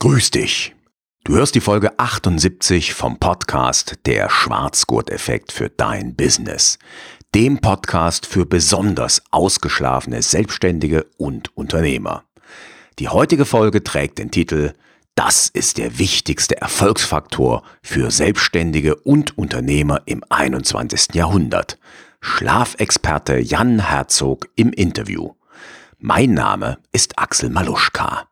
[0.00, 0.76] Grüß dich.
[1.24, 6.78] Du hörst die Folge 78 vom Podcast Der Schwarzgurt-Effekt für dein Business.
[7.34, 12.22] Dem Podcast für besonders ausgeschlafene Selbstständige und Unternehmer.
[13.00, 14.72] Die heutige Folge trägt den Titel
[15.16, 21.14] Das ist der wichtigste Erfolgsfaktor für Selbstständige und Unternehmer im 21.
[21.14, 21.76] Jahrhundert.
[22.20, 25.34] Schlafexperte Jan Herzog im Interview.
[25.98, 28.28] Mein Name ist Axel Maluschka.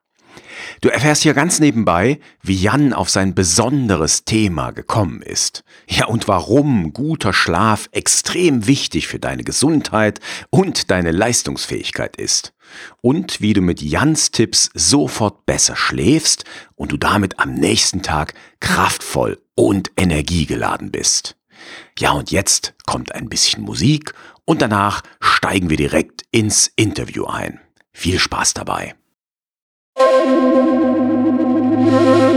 [0.80, 5.64] Du erfährst hier ganz nebenbei, wie Jan auf sein besonderes Thema gekommen ist.
[5.88, 10.20] Ja, und warum guter Schlaf extrem wichtig für deine Gesundheit
[10.50, 12.52] und deine Leistungsfähigkeit ist.
[13.00, 16.44] Und wie du mit Jans Tipps sofort besser schläfst
[16.74, 21.36] und du damit am nächsten Tag kraftvoll und energiegeladen bist.
[21.98, 24.12] Ja, und jetzt kommt ein bisschen Musik
[24.44, 27.60] und danach steigen wir direkt ins Interview ein.
[27.92, 28.94] Viel Spaß dabei.
[29.98, 30.26] Thank
[32.30, 32.35] you.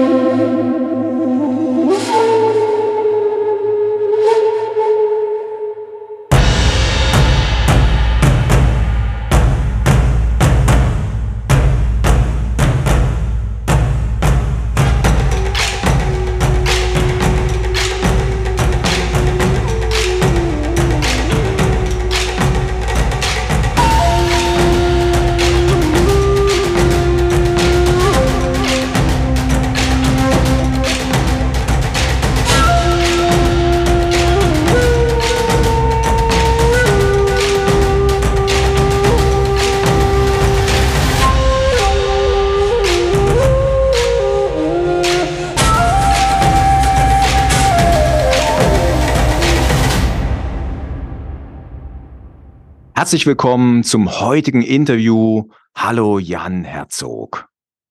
[53.00, 55.46] Herzlich willkommen zum heutigen Interview.
[55.74, 57.48] Hallo Jan Herzog.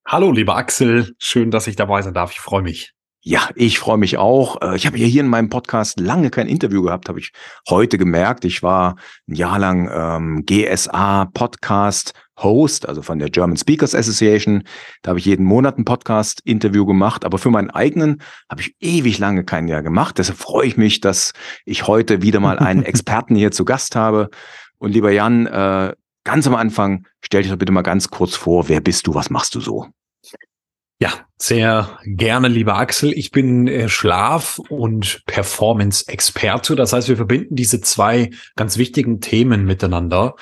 [0.06, 2.30] Hallo lieber Axel, schön, dass ich dabei sein darf.
[2.30, 2.92] Ich freue mich.
[3.22, 4.60] Ja, ich freue mich auch.
[4.60, 7.32] Äh, ich habe hier in meinem Podcast lange kein Interview gehabt, habe ich
[7.70, 8.44] heute gemerkt.
[8.44, 8.96] Ich war
[9.26, 12.12] ein Jahr lang ähm, GSA Podcast
[12.42, 14.62] Host, also von der German Speakers Association.
[15.00, 19.18] Da habe ich jeden Monat ein Podcast-Interview gemacht, aber für meinen eigenen habe ich ewig
[19.18, 20.18] lange keinen Jahr gemacht.
[20.18, 21.32] Deshalb freue ich mich, dass
[21.64, 24.28] ich heute wieder mal einen Experten hier zu Gast habe.
[24.78, 25.94] Und lieber Jan, äh,
[26.24, 29.30] ganz am Anfang, stell dich doch bitte mal ganz kurz vor, wer bist du, was
[29.30, 29.86] machst du so?
[31.00, 33.12] Ja, sehr gerne, lieber Axel.
[33.12, 36.74] Ich bin äh, Schlaf- und Performance-Experte.
[36.74, 40.34] Das heißt, wir verbinden diese zwei ganz wichtigen Themen miteinander.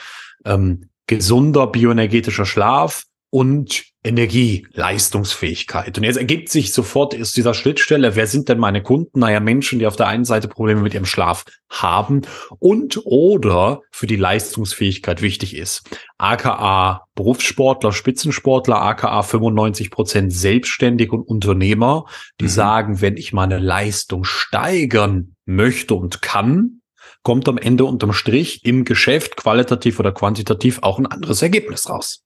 [0.47, 5.99] Ähm, gesunder bioenergetischer Schlaf und Energie, Leistungsfähigkeit.
[5.99, 9.19] Und jetzt ergibt sich sofort aus dieser Schnittstelle, wer sind denn meine Kunden?
[9.19, 12.23] Naja, Menschen, die auf der einen Seite Probleme mit ihrem Schlaf haben
[12.61, 15.83] und oder für die Leistungsfähigkeit wichtig ist.
[16.19, 22.07] AKA Berufssportler, Spitzensportler, AKA 95 Prozent selbstständig und Unternehmer,
[22.41, 22.51] die mhm.
[22.51, 26.81] sagen, wenn ich meine Leistung steigern möchte und kann,
[27.25, 32.26] kommt am Ende unterm Strich im Geschäft qualitativ oder quantitativ auch ein anderes Ergebnis raus.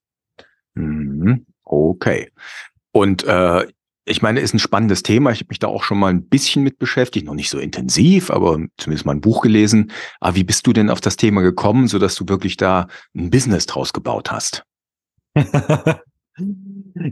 [0.74, 1.46] Mhm.
[1.64, 2.30] Okay.
[2.92, 3.66] Und äh,
[4.04, 5.30] ich meine, ist ein spannendes Thema.
[5.30, 8.30] Ich habe mich da auch schon mal ein bisschen mit beschäftigt, noch nicht so intensiv,
[8.30, 9.92] aber zumindest mal ein Buch gelesen.
[10.18, 13.30] Aber wie bist du denn auf das Thema gekommen, so dass du wirklich da ein
[13.30, 14.64] Business draus gebaut hast?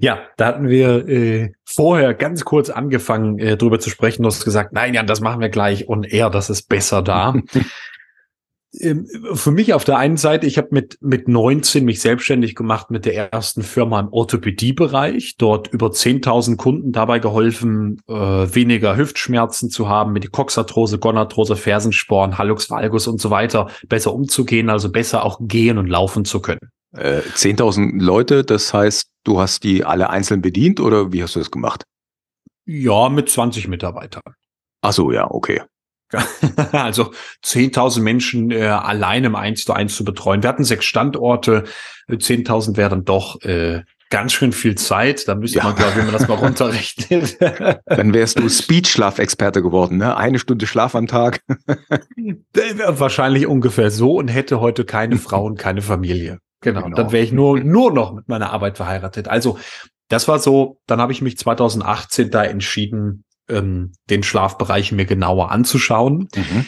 [0.00, 4.22] ja, da hatten wir äh, vorher ganz kurz angefangen, äh, drüber zu sprechen.
[4.22, 7.34] Du hast gesagt, nein, ja, das machen wir gleich und er, das ist besser da.
[8.80, 12.90] Ähm, für mich auf der einen Seite, ich habe mit, mit 19 mich selbstständig gemacht
[12.90, 15.36] mit der ersten Firma im Orthopädiebereich.
[15.38, 22.36] Dort über 10.000 Kunden dabei geholfen, äh, weniger Hüftschmerzen zu haben, mit Coxarthrose, Gonarthrose, Fersensporn,
[22.36, 26.70] Hallux valgus und so weiter besser umzugehen, also besser auch gehen und laufen zu können.
[26.92, 31.38] Äh, 10.000 Leute, das heißt, du hast die alle einzeln bedient oder wie hast du
[31.38, 31.84] das gemacht?
[32.66, 34.22] Ja, mit 20 Mitarbeitern.
[34.82, 35.62] Ach so, ja, okay.
[36.72, 37.12] also
[37.44, 40.42] 10.000 Menschen äh, allein im 1 zu 1 zu betreuen.
[40.42, 41.64] Wir hatten sechs Standorte,
[42.08, 45.28] 10.000 wäre dann doch äh, ganz schön viel Zeit.
[45.28, 45.64] Da müsste ja.
[45.64, 47.38] man, glaube ich, wenn man das mal runterrechnet.
[47.87, 50.16] dann wärst du Speed-Schlafexperte geworden, ne?
[50.16, 51.43] Eine Stunde Schlaf am Tag.
[52.55, 56.38] Wahrscheinlich ungefähr so und hätte heute keine Frau und keine Familie.
[56.60, 56.82] Genau.
[56.82, 56.96] genau.
[56.96, 59.28] Dann wäre ich nur, nur noch mit meiner Arbeit verheiratet.
[59.28, 59.58] Also,
[60.08, 65.50] das war so, dann habe ich mich 2018 da entschieden, ähm, den Schlafbereich mir genauer
[65.50, 66.28] anzuschauen.
[66.34, 66.66] Mhm.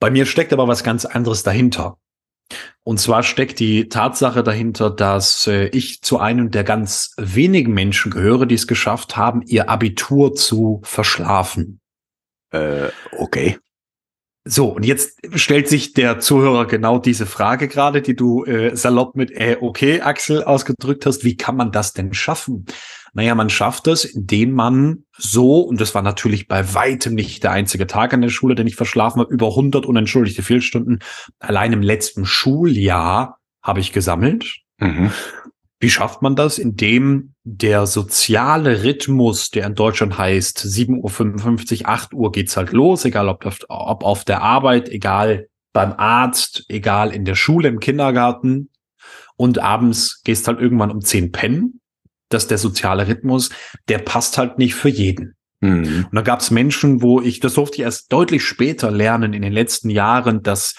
[0.00, 1.98] Bei mir steckt aber was ganz anderes dahinter.
[2.82, 8.12] Und zwar steckt die Tatsache dahinter, dass äh, ich zu einem der ganz wenigen Menschen
[8.12, 11.80] gehöre, die es geschafft haben, ihr Abitur zu verschlafen.
[12.50, 13.58] Äh, okay.
[14.46, 19.16] So, und jetzt stellt sich der Zuhörer genau diese Frage gerade, die du äh, salopp
[19.16, 21.24] mit äh, okay, Axel, ausgedrückt hast.
[21.24, 22.66] Wie kann man das denn schaffen?
[23.14, 27.52] Naja, man schafft es, indem man so, und das war natürlich bei weitem nicht der
[27.52, 30.98] einzige Tag an der Schule, den ich verschlafen habe, über 100 unentschuldigte Fehlstunden
[31.38, 34.56] allein im letzten Schuljahr habe ich gesammelt.
[34.78, 35.12] Mhm.
[35.78, 36.58] Wie schafft man das?
[36.58, 43.04] Indem der soziale Rhythmus, der in Deutschland heißt, 7.55 Uhr, 8 Uhr geht's halt los,
[43.04, 48.70] egal ob, ob auf der Arbeit, egal beim Arzt, egal in der Schule, im Kindergarten.
[49.36, 51.80] Und abends gehst halt irgendwann um 10 pennen.
[52.28, 53.50] Das ist der soziale Rhythmus,
[53.88, 55.34] der passt halt nicht für jeden.
[55.60, 56.06] Mhm.
[56.10, 59.42] Und da gab es Menschen, wo ich, das durfte ich erst deutlich später lernen in
[59.42, 60.74] den letzten Jahren, dass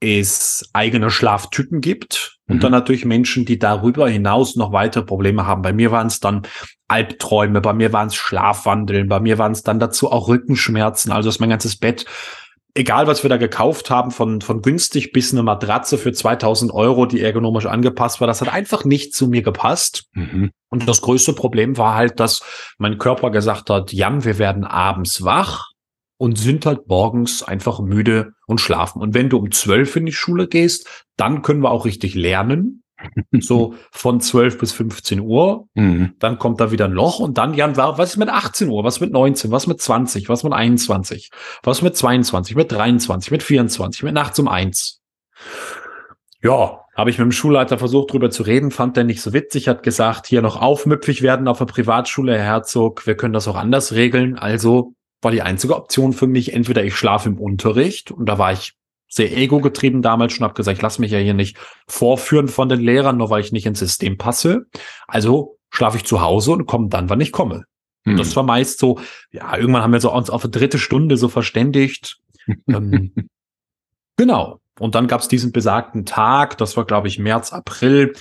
[0.00, 2.60] es eigene Schlaftypen gibt und mhm.
[2.60, 5.62] dann natürlich Menschen, die darüber hinaus noch weitere Probleme haben.
[5.62, 6.42] Bei mir waren es dann
[6.88, 11.28] Albträume, bei mir waren es Schlafwandeln, bei mir waren es dann dazu auch Rückenschmerzen, also
[11.28, 12.04] dass mein ganzes Bett
[12.74, 17.06] egal was wir da gekauft haben, von, von günstig bis eine Matratze für 2000 Euro,
[17.06, 20.06] die ergonomisch angepasst war, das hat einfach nicht zu mir gepasst.
[20.14, 20.50] Mhm.
[20.70, 22.42] Und das größte Problem war halt, dass
[22.78, 25.70] mein Körper gesagt hat, Jan, wir werden abends wach
[26.16, 29.02] und sind halt morgens einfach müde und schlafen.
[29.02, 32.81] Und wenn du um zwölf in die Schule gehst, dann können wir auch richtig lernen
[33.40, 35.68] so von 12 bis 15 Uhr.
[35.74, 36.14] Mhm.
[36.18, 38.84] Dann kommt da wieder ein Loch und dann, Jan, was ist mit 18 Uhr?
[38.84, 39.50] Was mit 19?
[39.50, 40.28] Was mit 20?
[40.28, 41.30] Was mit 21?
[41.62, 42.56] Was mit 22?
[42.56, 43.30] Mit 23?
[43.30, 44.02] Mit 24?
[44.02, 45.00] Mit nachts um eins?
[46.42, 49.68] Ja, habe ich mit dem Schulleiter versucht, drüber zu reden, fand der nicht so witzig,
[49.68, 53.56] hat gesagt, hier noch aufmüpfig werden auf der Privatschule, Herr Herzog, wir können das auch
[53.56, 54.38] anders regeln.
[54.38, 58.52] Also war die einzige Option für mich, entweder ich schlafe im Unterricht und da war
[58.52, 58.74] ich
[59.12, 62.80] sehr ego-getrieben damals schon, habe gesagt, ich lass mich ja hier nicht vorführen von den
[62.80, 64.66] Lehrern, nur weil ich nicht ins System passe.
[65.06, 67.64] Also schlafe ich zu Hause und komme dann, wann ich komme.
[68.04, 68.16] Hm.
[68.16, 69.00] Das war meist so,
[69.30, 72.20] ja, irgendwann haben wir so uns auf eine dritte Stunde so verständigt.
[72.68, 73.12] ähm,
[74.16, 74.60] genau.
[74.78, 78.14] Und dann gab es diesen besagten Tag, das war, glaube ich, März, April.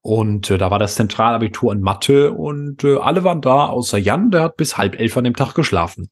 [0.00, 4.30] Und äh, da war das Zentralabitur in Mathe und äh, alle waren da, außer Jan,
[4.30, 6.08] der hat bis halb elf an dem Tag geschlafen.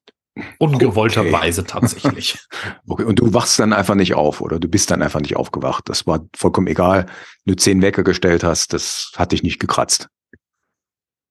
[0.59, 1.71] Ungewollterweise okay.
[1.71, 2.39] tatsächlich.
[2.89, 5.89] okay, und du wachst dann einfach nicht auf oder du bist dann einfach nicht aufgewacht.
[5.89, 7.07] Das war vollkommen egal.
[7.45, 10.09] Wenn du zehn Wecker gestellt hast, das hat dich nicht gekratzt.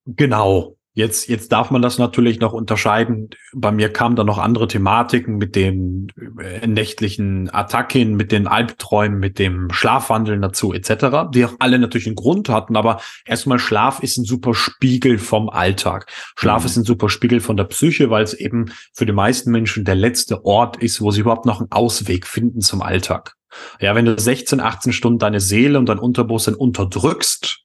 [0.06, 0.78] Genau.
[0.96, 3.32] Jetzt, jetzt darf man das natürlich noch unterscheiden.
[3.52, 9.18] Bei mir kamen da noch andere Thematiken mit den äh, nächtlichen Attacken, mit den Albträumen,
[9.18, 12.76] mit dem Schlafwandeln dazu etc., die auch alle natürlich einen Grund hatten.
[12.76, 16.12] Aber erstmal Schlaf ist ein super Spiegel vom Alltag.
[16.36, 16.66] Schlaf mhm.
[16.68, 19.96] ist ein super Spiegel von der Psyche, weil es eben für die meisten Menschen der
[19.96, 23.34] letzte Ort ist, wo sie überhaupt noch einen Ausweg finden zum Alltag.
[23.80, 27.63] Ja, wenn du 16, 18 Stunden deine Seele und dein Unterbewusstsein unterdrückst,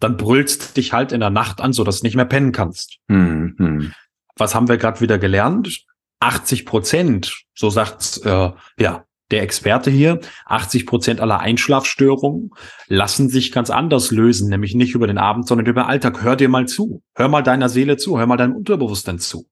[0.00, 2.98] dann brüllst dich halt in der Nacht an, so dass du nicht mehr pennen kannst.
[3.08, 3.92] Mhm.
[4.36, 5.84] Was haben wir gerade wieder gelernt?
[6.20, 12.50] 80 Prozent, so sagt äh, ja der Experte hier, 80 Prozent aller Einschlafstörungen
[12.86, 16.22] lassen sich ganz anders lösen, nämlich nicht über den Abend, sondern über den Alltag.
[16.22, 19.46] Hör dir mal zu, hör mal deiner Seele zu, hör mal deinem Unterbewusstsein zu.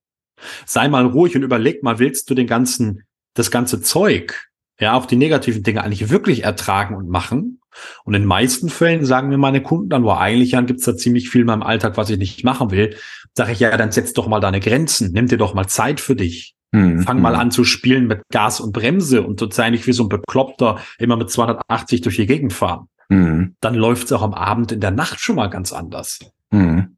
[0.64, 3.02] Sei mal ruhig und überleg mal, willst du den ganzen,
[3.34, 4.48] das ganze Zeug,
[4.80, 7.60] ja, auch die negativen Dinge eigentlich wirklich ertragen und machen?
[8.04, 10.96] Und in den meisten Fällen sagen mir meine Kunden dann, wo eigentlich dann gibt's da
[10.96, 12.96] ziemlich viel in meinem Alltag, was ich nicht machen will.
[13.34, 16.16] Sage ich, ja, dann setz doch mal deine Grenzen, nimm dir doch mal Zeit für
[16.16, 16.54] dich.
[16.72, 17.02] Mhm.
[17.02, 17.40] Fang mal hm.
[17.40, 21.16] an zu spielen mit Gas und Bremse und sei nicht wie so ein Bekloppter immer
[21.16, 22.88] mit 280 durch die Gegend fahren.
[23.08, 23.54] Mhm.
[23.60, 26.18] Dann läuft's auch am Abend in der Nacht schon mal ganz anders.
[26.50, 26.96] Mhm.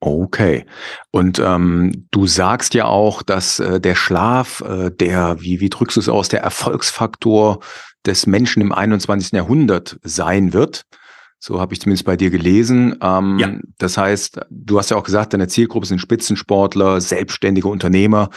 [0.00, 0.66] Okay.
[1.12, 5.96] Und ähm, du sagst ja auch, dass äh, der Schlaf, äh, der, wie, wie drückst
[5.96, 7.60] du es aus, der Erfolgsfaktor
[8.06, 9.32] des Menschen im 21.
[9.32, 10.84] Jahrhundert sein wird.
[11.38, 12.96] So habe ich zumindest bei dir gelesen.
[13.02, 13.52] Ähm, ja.
[13.76, 18.30] Das heißt, du hast ja auch gesagt, deine Zielgruppe sind Spitzensportler, selbstständige Unternehmer.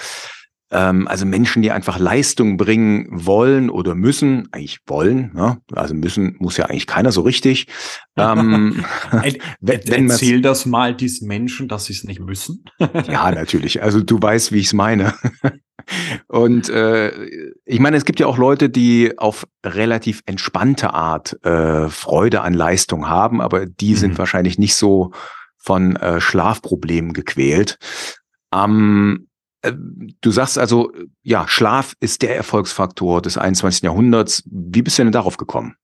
[0.69, 5.59] Ähm, also Menschen, die einfach Leistung bringen wollen oder müssen, eigentlich wollen, ne?
[5.73, 7.67] also müssen muss ja eigentlich keiner so richtig.
[8.19, 8.83] Ähm,
[9.61, 12.65] wenn, wenn Erzähl das mal diesen Menschen, dass sie es nicht müssen.
[12.79, 13.83] ja, natürlich.
[13.83, 15.13] Also du weißt, wie ich es meine.
[16.27, 17.11] Und äh,
[17.63, 22.55] ich meine, es gibt ja auch Leute, die auf relativ entspannte Art äh, Freude an
[22.55, 23.97] Leistung haben, aber die mhm.
[23.97, 25.11] sind wahrscheinlich nicht so
[25.57, 27.77] von äh, Schlafproblemen gequält.
[28.53, 29.26] Ähm, äh,
[29.71, 30.91] du sagst also,
[31.23, 33.83] ja, Schlaf ist der Erfolgsfaktor des 21.
[33.83, 34.43] Jahrhunderts.
[34.45, 35.75] Wie bist du denn darauf gekommen?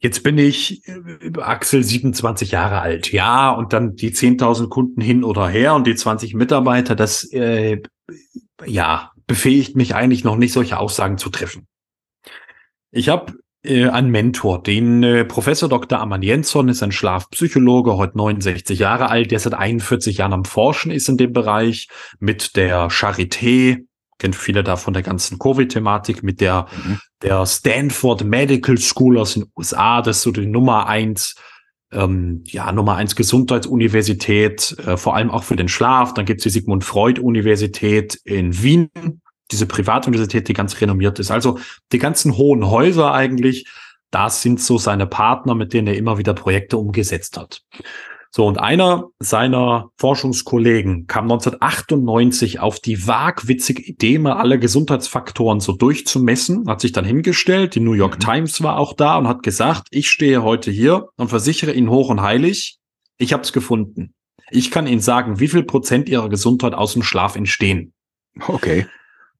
[0.00, 5.24] Jetzt bin ich äh, Axel 27 Jahre alt, ja, und dann die 10.000 Kunden hin
[5.24, 7.82] oder her und die 20 Mitarbeiter, das äh,
[8.64, 11.66] ja befähigt mich eigentlich noch nicht, solche Aussagen zu treffen.
[12.90, 13.34] Ich habe
[13.68, 16.00] äh, einen Mentor, den äh, Professor Dr.
[16.00, 20.90] Amann Jensson ist ein Schlafpsychologe, heute 69 Jahre alt, der seit 41 Jahren am Forschen
[20.90, 23.84] ist in dem Bereich mit der Charité,
[24.18, 26.98] kennt viele da von der ganzen Covid-Thematik, mit der, mhm.
[27.22, 31.36] der Stanford Medical School aus den USA, das ist so die Nummer eins
[31.90, 36.12] ähm, ja, Nummer eins Gesundheitsuniversität, äh, vor allem auch für den Schlaf.
[36.12, 38.90] Dann gibt's die Sigmund Freud Universität in Wien,
[39.50, 41.30] diese Privatuniversität, die ganz renommiert ist.
[41.30, 41.58] Also
[41.92, 43.66] die ganzen hohen Häuser eigentlich,
[44.10, 47.62] das sind so seine Partner, mit denen er immer wieder Projekte umgesetzt hat.
[48.30, 55.72] So, und einer seiner Forschungskollegen kam 1998 auf die wagwitzige Idee, mal alle Gesundheitsfaktoren so
[55.72, 58.20] durchzumessen, hat sich dann hingestellt, die New York mhm.
[58.20, 62.10] Times war auch da und hat gesagt, ich stehe heute hier und versichere Ihnen hoch
[62.10, 62.78] und heilig,
[63.16, 64.12] ich habe es gefunden.
[64.50, 67.92] Ich kann Ihnen sagen, wie viel Prozent Ihrer Gesundheit aus dem Schlaf entstehen.
[68.46, 68.86] Okay.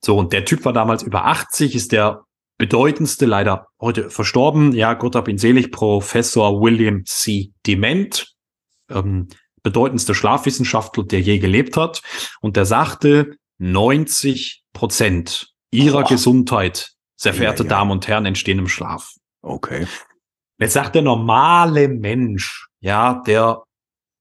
[0.04, 2.24] So, und der Typ war damals über 80, ist der
[2.58, 7.52] bedeutendste, leider heute verstorben, ja, Gott hab ihn selig, Professor William C.
[7.66, 8.34] Dement,
[8.90, 9.28] ähm,
[9.62, 12.02] bedeutendste Schlafwissenschaftler, der je gelebt hat.
[12.40, 16.08] Und der sagte, 90 Prozent ihrer Boah.
[16.08, 17.76] Gesundheit, sehr verehrte ja, ja.
[17.76, 19.12] Damen und Herren, entstehen im Schlaf.
[19.42, 19.86] Okay.
[20.58, 23.62] Jetzt sagt der normale Mensch, ja, der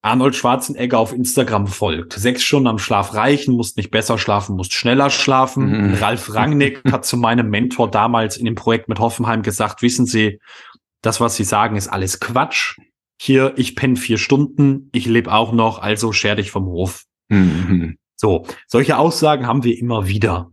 [0.08, 2.14] Arnold Schwarzenegger auf Instagram folgt.
[2.14, 5.90] Sechs Stunden am Schlaf reichen, musst nicht besser schlafen, musst schneller schlafen.
[5.90, 5.94] Mhm.
[5.96, 10.40] Ralf Rangnick hat zu meinem Mentor damals in dem Projekt mit Hoffenheim gesagt, wissen Sie,
[11.02, 12.78] das, was Sie sagen, ist alles Quatsch.
[13.20, 17.04] Hier, ich penne vier Stunden, ich lebe auch noch, also scher dich vom Hof.
[17.28, 17.98] Mhm.
[18.16, 20.52] So, solche Aussagen haben wir immer wieder.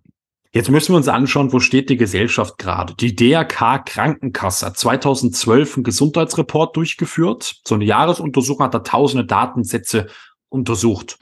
[0.54, 2.94] Jetzt müssen wir uns anschauen, wo steht die Gesellschaft gerade.
[2.94, 7.56] Die DRK Krankenkasse hat 2012 einen Gesundheitsreport durchgeführt.
[7.66, 10.06] So eine Jahresuntersuchung hat da tausende Datensätze
[10.50, 11.18] untersucht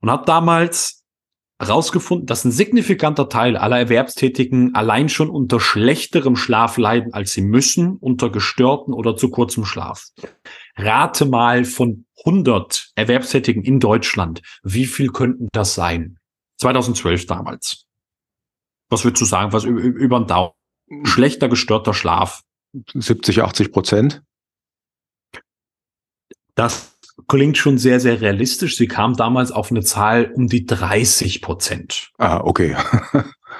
[0.00, 1.04] und hat damals
[1.60, 7.42] herausgefunden, dass ein signifikanter Teil aller Erwerbstätigen allein schon unter schlechterem Schlaf leiden, als sie
[7.42, 10.08] müssen, unter gestörten oder zu kurzem Schlaf.
[10.74, 16.18] Rate mal von 100 Erwerbstätigen in Deutschland, wie viel könnten das sein?
[16.58, 17.83] 2012 damals
[18.94, 20.52] was würdest du sagen, was über den Daumen?
[21.04, 22.42] Schlechter gestörter Schlaf.
[22.94, 24.22] 70, 80 Prozent.
[26.54, 26.96] Das
[27.28, 28.76] klingt schon sehr, sehr realistisch.
[28.76, 32.10] Sie kam damals auf eine Zahl um die 30 Prozent.
[32.18, 32.76] Ah, okay.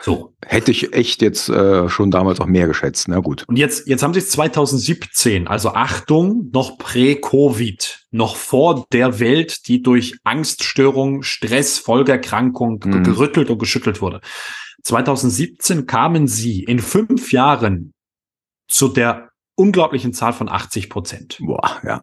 [0.03, 0.35] So.
[0.45, 3.09] Hätte ich echt jetzt äh, schon damals auch mehr geschätzt.
[3.09, 3.45] Na gut.
[3.49, 9.67] Und jetzt, jetzt haben sie es 2017, also Achtung, noch prä-Covid, noch vor der Welt,
[9.67, 13.05] die durch Angststörung, Stress, Folgerkrankung mhm.
[13.05, 14.21] gerüttelt und geschüttelt wurde.
[14.85, 17.93] 2017 kamen sie in fünf Jahren
[18.69, 21.39] zu der unglaublichen Zahl von 80 Prozent.
[21.41, 22.03] Boah, ja.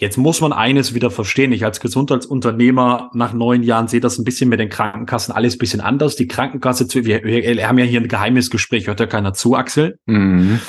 [0.00, 1.50] Jetzt muss man eines wieder verstehen.
[1.50, 5.58] Ich als Gesundheitsunternehmer nach neun Jahren sehe das ein bisschen mit den Krankenkassen alles ein
[5.58, 6.14] bisschen anders.
[6.14, 9.98] Die Krankenkasse, wir, wir haben ja hier ein geheimes Gespräch, hört ja keiner zu, Axel.
[10.06, 10.60] Mhm.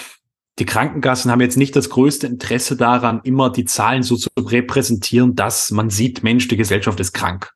[0.57, 5.35] Die Krankenkassen haben jetzt nicht das größte Interesse daran, immer die Zahlen so zu repräsentieren,
[5.35, 7.51] dass man sieht, Mensch, die Gesellschaft ist krank.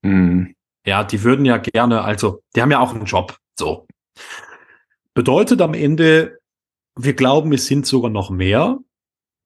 [0.00, 0.54] Mhm.
[0.88, 3.36] Ja, die würden ja gerne, also, die haben ja auch einen Job.
[3.58, 3.86] So.
[5.12, 6.38] Bedeutet am Ende,
[6.98, 8.78] wir glauben, es sind sogar noch mehr.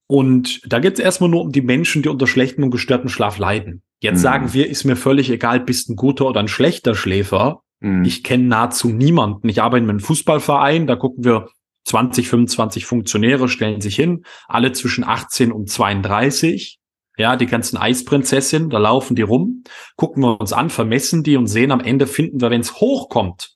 [0.06, 3.38] Und da geht es erstmal nur um die Menschen, die unter schlechtem und gestörtem Schlaf
[3.38, 3.82] leiden.
[4.00, 4.22] Jetzt mhm.
[4.22, 7.62] sagen wir, ist mir völlig egal, bist ein guter oder ein schlechter Schläfer.
[7.80, 8.04] Mhm.
[8.04, 9.48] Ich kenne nahezu niemanden.
[9.48, 11.48] Ich arbeite in einem Fußballverein, da gucken wir
[11.86, 16.78] 20, 25 Funktionäre stellen sich hin, alle zwischen 18 und 32.
[17.18, 19.64] Ja, die ganzen Eisprinzessinnen, da laufen die rum,
[19.96, 23.54] gucken wir uns an, vermessen die und sehen am Ende finden wir, wenn es hochkommt,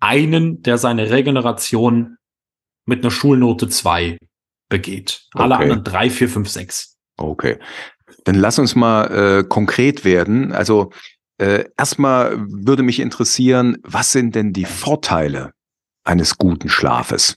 [0.00, 2.16] einen, der seine Regeneration
[2.84, 4.18] mit einer Schulnote zwei
[4.68, 5.26] begeht.
[5.34, 5.62] Alle okay.
[5.62, 6.96] anderen drei, vier, fünf, sechs.
[7.16, 7.58] Okay.
[8.24, 10.52] Dann lass uns mal äh, konkret werden.
[10.52, 10.90] Also
[11.38, 15.52] äh, erstmal würde mich interessieren, was sind denn die Vorteile
[16.04, 17.36] eines guten Schlafes?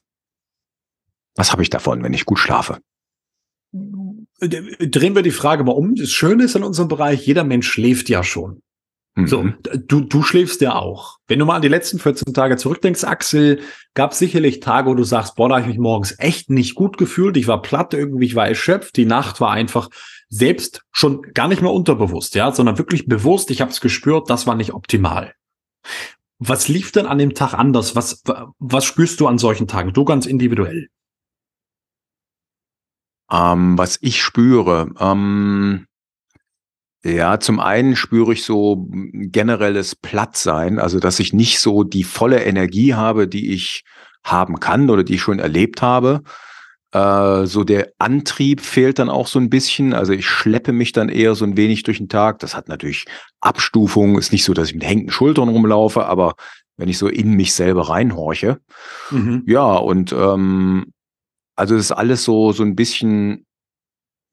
[1.35, 2.79] Was habe ich davon, wenn ich gut schlafe?
[4.39, 5.95] Drehen wir die Frage mal um.
[5.95, 8.61] Das Schöne ist in unserem Bereich, jeder Mensch schläft ja schon.
[9.15, 9.27] Mhm.
[9.27, 9.45] So,
[9.87, 11.17] du, du schläfst ja auch.
[11.27, 13.61] Wenn du mal an die letzten 14 Tage zurückdenkst, Axel,
[13.93, 16.97] gab sicherlich Tage, wo du sagst, boah, da habe ich mich morgens echt nicht gut
[16.97, 17.37] gefühlt.
[17.37, 18.95] Ich war platt irgendwie, ich war erschöpft.
[18.97, 19.89] Die Nacht war einfach
[20.29, 23.51] selbst schon gar nicht mehr unterbewusst, ja, sondern wirklich bewusst.
[23.51, 25.33] Ich habe es gespürt, das war nicht optimal.
[26.37, 27.95] Was lief denn an dem Tag anders?
[27.95, 28.23] Was,
[28.59, 29.91] was spürst du an solchen Tagen?
[29.91, 30.89] Du ganz individuell.
[33.31, 35.85] Ähm, was ich spüre, ähm,
[37.03, 42.43] ja, zum einen spüre ich so generelles Plattsein, also dass ich nicht so die volle
[42.43, 43.83] Energie habe, die ich
[44.23, 46.23] haben kann oder die ich schon erlebt habe.
[46.91, 49.93] Äh, so der Antrieb fehlt dann auch so ein bisschen.
[49.93, 52.39] Also ich schleppe mich dann eher so ein wenig durch den Tag.
[52.39, 53.05] Das hat natürlich
[53.39, 54.17] Abstufungen.
[54.17, 56.33] Ist nicht so, dass ich mit hängenden Schultern rumlaufe, aber
[56.75, 58.59] wenn ich so in mich selber reinhorche.
[59.11, 59.43] Mhm.
[59.45, 60.91] Ja, und ähm,
[61.59, 63.45] also es ist alles so, so ein bisschen,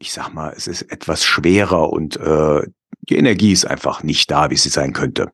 [0.01, 2.63] ich sag mal, es ist etwas schwerer und äh,
[3.09, 5.33] die Energie ist einfach nicht da, wie sie sein könnte.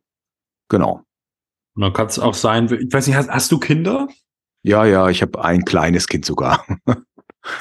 [0.69, 1.03] Genau.
[1.75, 4.09] Und dann kann es auch sein, ich weiß nicht, hast, hast du Kinder?
[4.63, 6.65] Ja, ja, ich habe ein kleines Kind sogar.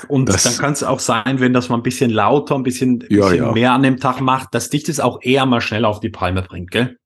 [0.08, 3.04] Und das, dann kann es auch sein, wenn das mal ein bisschen lauter, ein bisschen,
[3.10, 3.52] ja, bisschen ja.
[3.52, 6.44] mehr an dem Tag macht, dass dich das auch eher mal schnell auf die Palme
[6.44, 7.00] bringt, gell?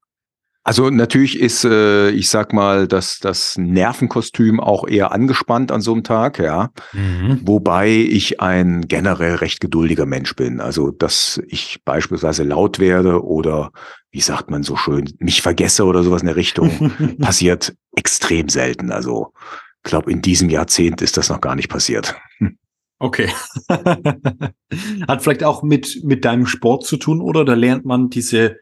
[0.68, 5.94] Also natürlich ist, äh, ich sag mal, dass das Nervenkostüm auch eher angespannt an so
[5.94, 6.72] einem Tag, ja.
[6.92, 7.42] Mhm.
[7.44, 10.60] Wobei ich ein generell recht geduldiger Mensch bin.
[10.60, 13.72] Also, dass ich beispielsweise laut werde oder,
[14.10, 18.92] wie sagt man so schön, mich vergesse oder sowas in der Richtung, passiert extrem selten.
[18.92, 19.34] Also,
[19.84, 22.16] ich glaube, in diesem Jahrzehnt ist das noch gar nicht passiert.
[22.98, 23.30] Okay.
[25.08, 27.46] Hat vielleicht auch mit, mit deinem Sport zu tun, oder?
[27.46, 28.58] Da lernt man diese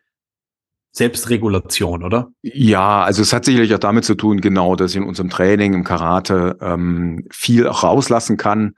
[0.94, 2.30] Selbstregulation, oder?
[2.44, 5.74] Ja, also es hat sicherlich auch damit zu tun, genau, dass ich in unserem Training
[5.74, 8.76] im Karate ähm, viel auch rauslassen kann.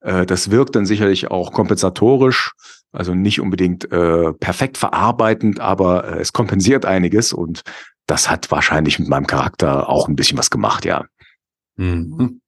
[0.00, 2.52] Äh, das wirkt dann sicherlich auch kompensatorisch,
[2.92, 7.62] also nicht unbedingt äh, perfekt verarbeitend, aber äh, es kompensiert einiges und
[8.06, 11.04] das hat wahrscheinlich mit meinem Charakter auch ein bisschen was gemacht, ja.
[11.74, 12.40] Mhm.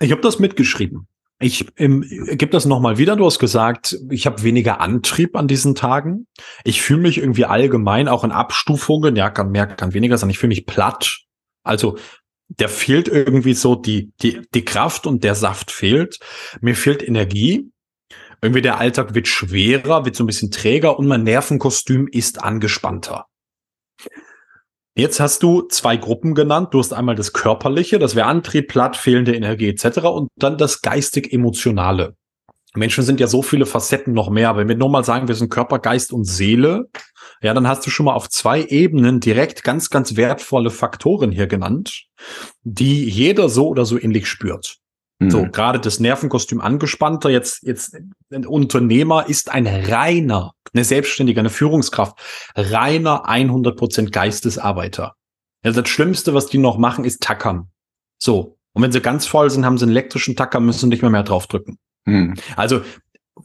[0.00, 1.06] Ich habe das mitgeschrieben.
[1.40, 3.14] Ich ähm, gebe das nochmal wieder.
[3.14, 6.26] Du hast gesagt, ich habe weniger Antrieb an diesen Tagen.
[6.64, 10.30] Ich fühle mich irgendwie allgemein, auch in Abstufungen, ja, kann mehr, kann weniger sein.
[10.30, 11.20] Ich fühle mich platt.
[11.62, 11.96] Also
[12.48, 16.18] der fehlt irgendwie so die, die, die Kraft und der Saft fehlt.
[16.60, 17.70] Mir fehlt Energie.
[18.40, 23.26] Irgendwie der Alltag wird schwerer, wird so ein bisschen träger und mein Nervenkostüm ist angespannter.
[24.98, 26.74] Jetzt hast du zwei Gruppen genannt.
[26.74, 29.98] Du hast einmal das Körperliche, das wäre Antrieb, Platt, fehlende Energie etc.
[30.00, 32.16] Und dann das geistig-emotionale.
[32.74, 34.56] Menschen sind ja so viele Facetten noch mehr.
[34.56, 36.88] Wenn wir nur mal sagen, wir sind Körper, Geist und Seele,
[37.40, 41.46] ja, dann hast du schon mal auf zwei Ebenen direkt ganz, ganz wertvolle Faktoren hier
[41.46, 42.06] genannt,
[42.64, 44.78] die jeder so oder so ähnlich spürt.
[45.18, 45.30] Mhm.
[45.30, 47.30] So, gerade das Nervenkostüm angespannter.
[47.30, 47.96] Jetzt, jetzt,
[48.30, 52.16] ein Unternehmer ist ein reiner, eine Selbstständige, eine Führungskraft,
[52.54, 55.14] reiner 100% Geistesarbeiter.
[55.64, 57.68] Also das Schlimmste, was die noch machen, ist tackern.
[58.18, 58.58] So.
[58.74, 61.24] Und wenn sie ganz voll sind, haben sie einen elektrischen Tacker, müssen nicht mehr mehr
[61.24, 61.78] draufdrücken.
[62.04, 62.34] Mhm.
[62.54, 62.82] Also,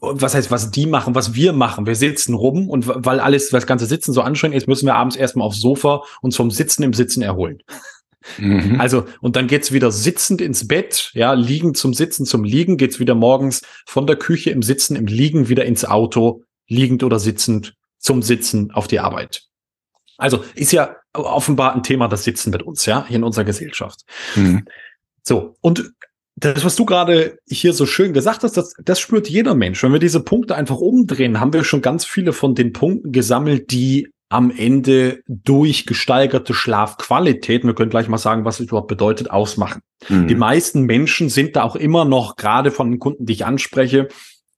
[0.00, 1.86] was heißt, was die machen, was wir machen?
[1.86, 4.94] Wir sitzen rum und weil alles, weil das ganze Sitzen so anstrengend ist, müssen wir
[4.94, 7.62] abends erstmal aufs Sofa uns vom Sitzen im Sitzen erholen.
[8.38, 8.80] Mhm.
[8.80, 13.00] Also, und dann geht's wieder sitzend ins Bett, ja, liegend zum Sitzen, zum Liegen, geht's
[13.00, 17.74] wieder morgens von der Küche im Sitzen, im Liegen wieder ins Auto, liegend oder sitzend
[17.98, 19.42] zum Sitzen auf die Arbeit.
[20.16, 24.00] Also ist ja offenbar ein Thema, das Sitzen mit uns, ja, hier in unserer Gesellschaft.
[24.36, 24.64] Mhm.
[25.22, 25.92] So, und
[26.36, 29.82] das, was du gerade hier so schön gesagt hast, das, das spürt jeder Mensch.
[29.82, 33.70] Wenn wir diese Punkte einfach umdrehen, haben wir schon ganz viele von den Punkten gesammelt,
[33.70, 39.30] die am Ende durch gesteigerte Schlafqualität, wir können gleich mal sagen, was es überhaupt bedeutet,
[39.30, 39.82] ausmachen.
[40.08, 40.28] Mhm.
[40.28, 44.08] Die meisten Menschen sind da auch immer noch, gerade von den Kunden, die ich anspreche,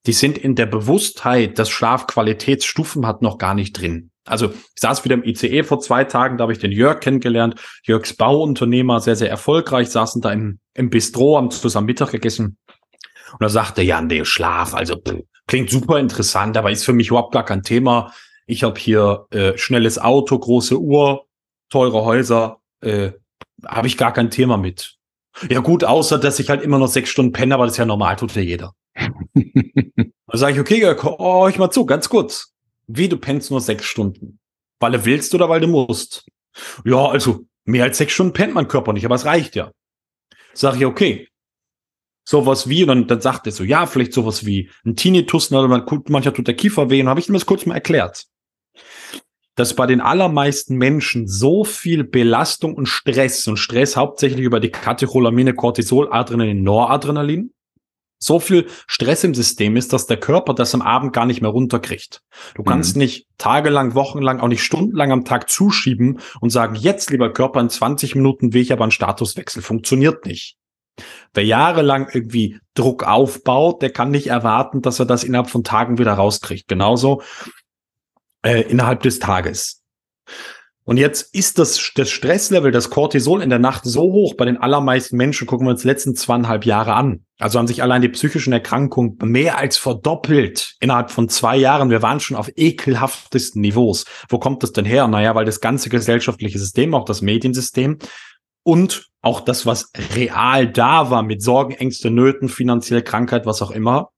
[0.07, 4.11] die sind in der Bewusstheit, dass Schlafqualitätsstufen hat, noch gar nicht drin.
[4.25, 7.57] Also ich saß wieder im ICE vor zwei Tagen, da habe ich den Jörg kennengelernt.
[7.85, 12.57] Jörgs Bauunternehmer, sehr, sehr erfolgreich, saßen da im, im Bistro, haben zusammen Mittag gegessen.
[13.33, 17.09] Und er sagte, ja, nee, Schlaf, also pff, klingt super interessant, aber ist für mich
[17.09, 18.13] überhaupt gar kein Thema.
[18.47, 21.27] Ich habe hier äh, schnelles Auto, große Uhr,
[21.69, 23.13] teure Häuser, äh,
[23.67, 24.97] habe ich gar kein Thema mit.
[25.49, 27.85] Ja gut, außer dass ich halt immer noch sechs Stunden penne, aber das ist ja
[27.85, 28.75] normal, tut ja jeder.
[30.29, 32.53] Da sage ich, okay, oh, ich mal zu, ganz kurz.
[32.89, 34.41] Wie, du pennst nur sechs Stunden?
[34.81, 36.27] Weil du willst oder weil du musst?
[36.85, 39.71] Ja, also mehr als sechs Stunden pennt mein Körper nicht, aber es reicht ja.
[40.53, 41.29] Sag ich, okay.
[42.29, 45.69] Sowas wie, und dann, dann sagt er so, ja, vielleicht sowas wie ein Tinnitus, oder
[45.69, 48.27] man, mancher tut der Kiefer weh, und habe ich ihm das kurz mal erklärt.
[49.55, 54.71] Dass bei den allermeisten Menschen so viel Belastung und Stress, und Stress hauptsächlich über die
[54.71, 57.53] Katecholamine, Cortisol, Adrenalin, Noradrenalin,
[58.19, 61.51] so viel Stress im System ist, dass der Körper das am Abend gar nicht mehr
[61.51, 62.23] runterkriegt.
[62.55, 63.03] Du kannst Mhm.
[63.03, 67.69] nicht tagelang, wochenlang, auch nicht stundenlang am Tag zuschieben und sagen, jetzt, lieber Körper, in
[67.69, 69.63] 20 Minuten will ich aber einen Statuswechsel.
[69.63, 70.57] Funktioniert nicht.
[71.35, 75.99] Wer jahrelang irgendwie Druck aufbaut, der kann nicht erwarten, dass er das innerhalb von Tagen
[75.99, 76.69] wieder rauskriegt.
[76.69, 77.21] Genauso
[78.47, 79.83] äh, innerhalb des Tages.
[80.85, 84.57] Und jetzt ist das, das Stresslevel, das Cortisol in der Nacht so hoch bei den
[84.57, 87.25] allermeisten Menschen, gucken wir uns die letzten zweieinhalb Jahre an.
[87.41, 91.91] Also haben sich allein die psychischen Erkrankungen mehr als verdoppelt innerhalb von zwei Jahren.
[91.91, 94.05] Wir waren schon auf ekelhaftesten Niveaus.
[94.29, 95.09] Wo kommt das denn her?
[95.09, 97.99] Naja, weil das ganze gesellschaftliche System, auch das Mediensystem
[98.63, 103.73] und auch das, was real da war mit Sorgen, Ängste, Nöten, finanzielle Krankheit, was auch
[103.73, 104.11] immer,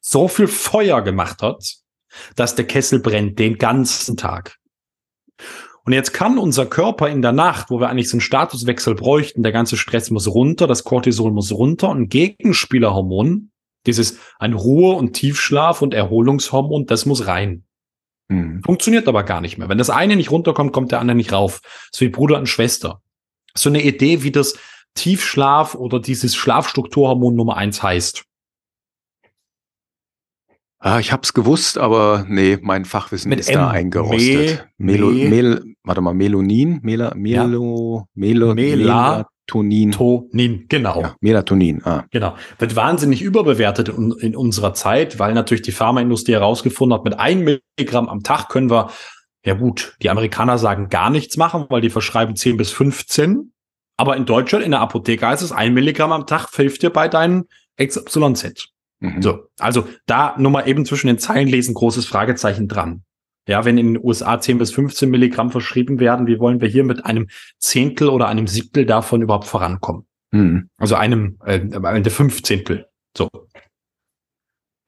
[0.00, 1.81] so viel Feuer gemacht hat,
[2.36, 4.58] dass der Kessel brennt den ganzen Tag.
[5.84, 9.42] Und jetzt kann unser Körper in der Nacht, wo wir eigentlich so einen Statuswechsel bräuchten,
[9.42, 13.50] der ganze Stress muss runter, das Cortisol muss runter und Gegenspielerhormon,
[13.86, 17.64] dieses ein Ruhe- und Tiefschlaf- und Erholungshormon, das muss rein.
[18.28, 18.62] Mhm.
[18.62, 19.68] Funktioniert aber gar nicht mehr.
[19.68, 21.60] Wenn das eine nicht runterkommt, kommt der andere nicht rauf.
[21.90, 23.02] So wie Bruder und Schwester.
[23.54, 24.54] So eine Idee, wie das
[24.94, 28.24] Tiefschlaf oder dieses Schlafstrukturhormon Nummer eins heißt.
[30.84, 33.54] Ah, ich hab's gewusst, aber nee, mein Fachwissen Mit ist M.
[33.54, 34.66] da eingerostet.
[34.78, 36.80] Me- Melo, Me- Mel, warte mal, Melonin?
[36.82, 39.92] Mela, Melo, Melo, Mela- Melatonin.
[39.92, 41.00] Tonin, genau.
[41.02, 42.04] Ja, Melatonin, ah.
[42.10, 42.34] Genau.
[42.58, 47.44] Wird wahnsinnig überbewertet in, in unserer Zeit, weil natürlich die Pharmaindustrie herausgefunden hat, mit einem
[47.78, 48.90] Milligramm am Tag können wir,
[49.46, 53.52] ja gut, die Amerikaner sagen gar nichts machen, weil die verschreiben 10 bis 15.
[53.96, 57.06] Aber in Deutschland, in der Apotheke heißt es, ein Milligramm am Tag hilft dir bei
[57.06, 57.44] deinen
[57.80, 58.71] XYZ.
[59.02, 59.20] Mhm.
[59.20, 63.02] So, also da nur mal eben zwischen den Zeilen lesen, großes Fragezeichen dran.
[63.48, 66.84] Ja, wenn in den USA 10 bis 15 Milligramm verschrieben werden, wie wollen wir hier
[66.84, 70.06] mit einem Zehntel oder einem Siebtel davon überhaupt vorankommen?
[70.30, 70.70] Mhm.
[70.78, 72.86] Also einem, äh, der Fünfzehntel.
[73.16, 73.28] So.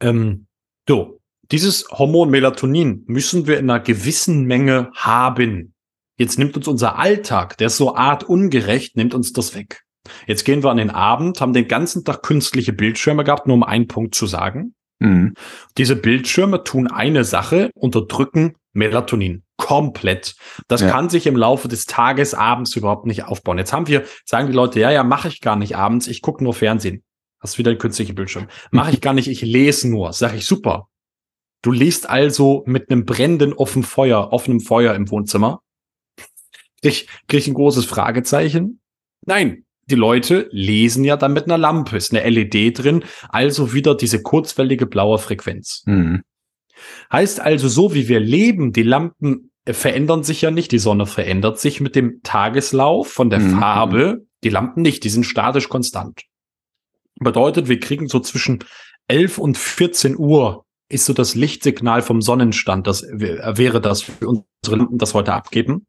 [0.00, 0.46] Ähm,
[0.88, 5.74] so, dieses Hormon Melatonin müssen wir in einer gewissen Menge haben.
[6.16, 9.83] Jetzt nimmt uns unser Alltag, der ist so artungerecht, nimmt uns das weg.
[10.26, 13.62] Jetzt gehen wir an den Abend, haben den ganzen Tag künstliche Bildschirme gehabt, nur um
[13.62, 14.74] einen Punkt zu sagen.
[15.00, 15.34] Mhm.
[15.78, 20.34] Diese Bildschirme tun eine Sache, unterdrücken Melatonin komplett.
[20.68, 20.90] Das Ja.
[20.90, 23.58] kann sich im Laufe des Tages, abends überhaupt nicht aufbauen.
[23.58, 26.42] Jetzt haben wir, sagen die Leute, ja, ja, mache ich gar nicht abends, ich gucke
[26.42, 27.02] nur Fernsehen.
[27.40, 28.48] Hast wieder ein künstlicher Bildschirm.
[28.70, 30.12] Mache ich gar nicht, ich lese nur.
[30.12, 30.88] Sag ich, super.
[31.62, 35.62] Du liest also mit einem brennenden offenen Feuer, offenem Feuer im Wohnzimmer.
[36.82, 38.80] Krieg, krieg ich ein großes Fragezeichen?
[39.26, 43.94] Nein, die Leute lesen ja dann mit einer Lampe, ist eine LED drin, also wieder
[43.94, 45.82] diese kurzwellige blaue Frequenz.
[45.86, 46.22] Mhm.
[47.12, 51.58] Heißt also, so wie wir leben, die Lampen verändern sich ja nicht, die Sonne verändert
[51.58, 53.58] sich mit dem Tageslauf von der Mhm.
[53.58, 56.22] Farbe, die Lampen nicht, die sind statisch konstant.
[57.16, 58.64] Bedeutet, wir kriegen so zwischen
[59.08, 64.76] 11 und 14 Uhr ist so das Lichtsignal vom Sonnenstand, das wäre das für unsere
[64.76, 65.86] Lampen, das heute abgeben.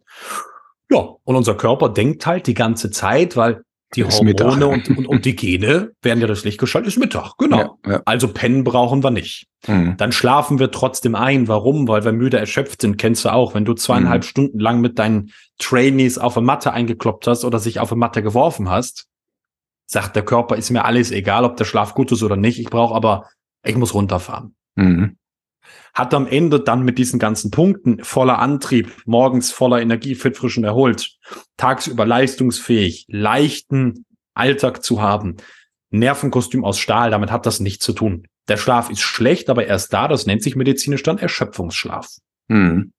[0.90, 3.64] Ja, und unser Körper denkt halt die ganze Zeit, weil
[3.96, 7.34] die Ist Hormone und, und, und die Gene werden ja das Licht geschaltet, ist Mittag,
[7.38, 7.78] genau.
[7.86, 8.02] Ja, ja.
[8.06, 9.48] Also pennen brauchen wir nicht.
[9.68, 9.98] Mhm.
[9.98, 11.48] Dann schlafen wir trotzdem ein.
[11.48, 11.88] Warum?
[11.88, 12.98] Weil wir müde erschöpft sind.
[12.98, 13.54] Kennst du auch.
[13.56, 14.28] Wenn du zweieinhalb Mhm.
[14.28, 18.22] Stunden lang mit deinen Trainees auf eine Matte eingekloppt hast oder sich auf eine Matte
[18.22, 19.08] geworfen hast,
[19.88, 22.60] sagt der Körper, ist mir alles egal, ob der Schlaf gut ist oder nicht.
[22.60, 23.30] Ich brauche aber,
[23.64, 24.56] ich muss runterfahren.
[24.76, 25.18] Mhm.
[25.96, 30.58] Hat am Ende dann mit diesen ganzen Punkten voller Antrieb, morgens voller Energie, fit, frisch
[30.58, 31.18] und erholt,
[31.58, 35.38] tagsüber leistungsfähig, leichten Alltag zu haben,
[35.92, 38.28] Nervenkostüm aus Stahl, damit hat das nichts zu tun.
[38.48, 42.08] Der Schlaf ist schlecht, aber erst da, das nennt sich medizinisch dann Erschöpfungsschlaf.
[42.48, 42.92] Mhm.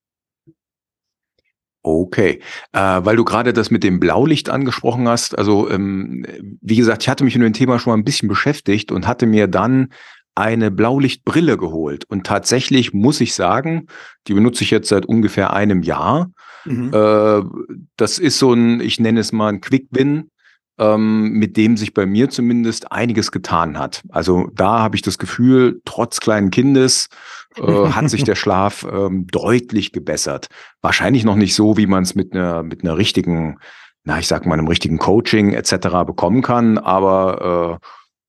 [1.82, 2.40] Okay,
[2.72, 5.38] äh, weil du gerade das mit dem Blaulicht angesprochen hast.
[5.38, 6.26] Also ähm,
[6.60, 9.26] wie gesagt, ich hatte mich mit dem Thema schon mal ein bisschen beschäftigt und hatte
[9.26, 9.92] mir dann
[10.36, 12.04] eine Blaulichtbrille geholt.
[12.08, 13.88] Und tatsächlich muss ich sagen,
[14.28, 16.30] die benutze ich jetzt seit ungefähr einem Jahr.
[16.66, 17.42] Äh,
[17.96, 20.30] das ist so ein, ich nenne es mal ein Quick-Win,
[20.78, 24.02] ähm, mit dem sich bei mir zumindest einiges getan hat.
[24.10, 27.08] Also da habe ich das Gefühl, trotz kleinen Kindes
[27.56, 30.48] äh, hat sich der Schlaf ähm, deutlich gebessert.
[30.82, 33.58] Wahrscheinlich noch nicht so, wie man es mit einer mit einer richtigen,
[34.04, 36.04] na ich sag mal einem richtigen Coaching etc.
[36.06, 37.86] bekommen kann, aber äh,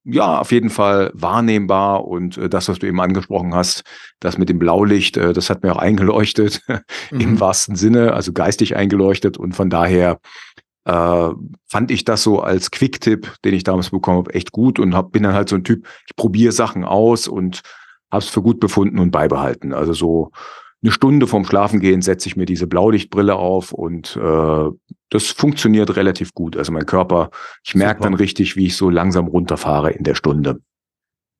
[0.10, 3.84] ja, auf jeden Fall wahrnehmbar und äh, das, was du eben angesprochen hast,
[4.20, 6.62] das mit dem Blaulicht, äh, das hat mir auch eingeleuchtet
[7.18, 7.40] im Mhm.
[7.40, 10.20] wahrsten Sinne, also geistig eingeleuchtet und von daher
[10.86, 11.30] äh,
[11.68, 15.12] fand ich das so als Quick-Tipp, den ich damals bekommen habe, echt gut und hab,
[15.12, 17.62] bin dann halt so ein Typ, ich probiere Sachen aus und
[18.12, 19.74] habe es für gut befunden und beibehalten.
[19.74, 20.32] Also so
[20.84, 24.70] eine Stunde vorm Schlafengehen setze ich mir diese Blaulichtbrille auf und äh,
[25.10, 26.56] das funktioniert relativ gut.
[26.56, 27.32] Also mein Körper,
[27.64, 30.60] ich merke dann richtig, wie ich so langsam runterfahre in der Stunde.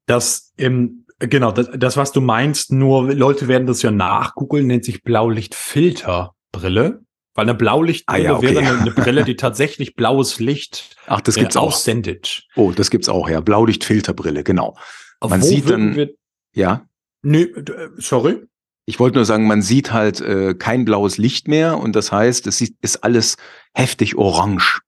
[0.08, 4.86] Das, ähm, genau, das, das, was du meinst, nur Leute werden das ja nachgoogeln, nennt
[4.86, 7.02] sich Blaulichtfilterbrille.
[7.36, 8.56] Weil eine Blaulichtbrille Ah ja, okay.
[8.56, 11.68] wäre eine, eine Brille, die tatsächlich blaues Licht Ach, das äh, gibt's auch.
[11.68, 12.48] aussendet.
[12.56, 13.42] Oh, das gibt's auch, ja.
[13.42, 14.76] Blaulichtfilterbrille, genau.
[15.22, 16.10] Man Wo sieht dann-
[16.56, 16.88] Ja.
[17.24, 18.42] d- äh, sorry.
[18.90, 22.48] Ich wollte nur sagen, man sieht halt äh, kein blaues Licht mehr und das heißt,
[22.48, 23.36] es ist alles
[23.74, 24.80] heftig orange.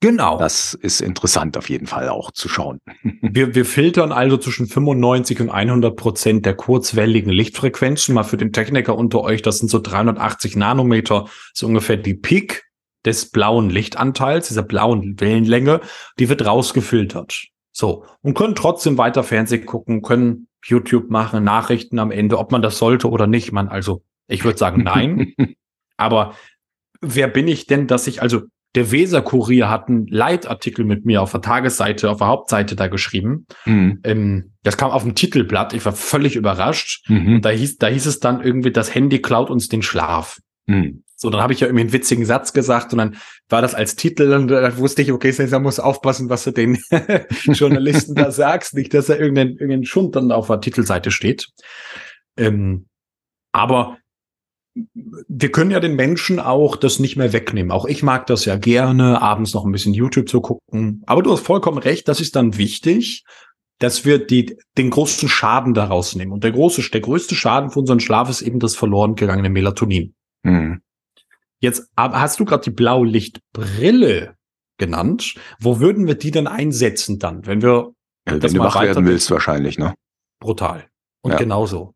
[0.00, 0.38] Genau.
[0.38, 2.80] Das ist interessant auf jeden Fall auch zu schauen.
[3.22, 8.14] Wir, wir filtern also zwischen 95 und 100 Prozent der kurzwelligen Lichtfrequenzen.
[8.14, 12.64] Mal für den Techniker unter euch, das sind so 380 Nanometer, ist ungefähr die Peak
[13.06, 15.80] des blauen Lichtanteils, dieser blauen Wellenlänge,
[16.18, 17.46] die wird rausgefiltert.
[17.72, 18.04] So.
[18.20, 22.78] Und können trotzdem weiter Fernsehen gucken, können YouTube machen, Nachrichten am Ende, ob man das
[22.78, 23.52] sollte oder nicht.
[23.52, 25.34] Man, also, ich würde sagen, nein.
[25.96, 26.34] Aber
[27.00, 28.42] wer bin ich denn, dass ich, also
[28.74, 33.46] der Weser-Kurier hat einen Leitartikel mit mir auf der Tagesseite, auf der Hauptseite da geschrieben.
[33.64, 34.00] Mhm.
[34.04, 35.72] Ähm, das kam auf dem Titelblatt.
[35.72, 37.08] Ich war völlig überrascht.
[37.08, 37.36] Mhm.
[37.36, 40.40] Und da hieß, da hieß es dann irgendwie, das Handy klaut uns den Schlaf.
[40.66, 41.04] Mhm.
[41.18, 43.16] So, dann habe ich ja irgendwie einen witzigen Satz gesagt und dann
[43.48, 46.78] war das als Titel und da wusste ich, okay, Cesar muss aufpassen, was du den
[47.46, 51.48] Journalisten da sagst, nicht, dass er irgendein, irgendein Schund dann auf der Titelseite steht.
[52.36, 52.86] Ähm,
[53.52, 53.96] aber
[54.94, 57.72] wir können ja den Menschen auch das nicht mehr wegnehmen.
[57.72, 61.02] Auch ich mag das ja gerne, abends noch ein bisschen YouTube zu gucken.
[61.06, 63.24] Aber du hast vollkommen recht, das ist dann wichtig,
[63.78, 66.32] dass wir die, den großen Schaden daraus nehmen.
[66.32, 70.14] Und der große, der größte Schaden für unseren Schlaf ist eben das verloren gegangene Melatonin.
[70.42, 70.82] Mhm.
[71.66, 74.36] Jetzt hast du gerade die Blaulichtbrille
[74.78, 75.34] genannt.
[75.58, 77.92] Wo würden wir die denn einsetzen dann, wenn wir
[78.28, 79.94] ja, wenn du wach werden willst, wahrscheinlich, ne?
[80.40, 80.86] Brutal.
[81.22, 81.38] Und ja.
[81.38, 81.94] genauso.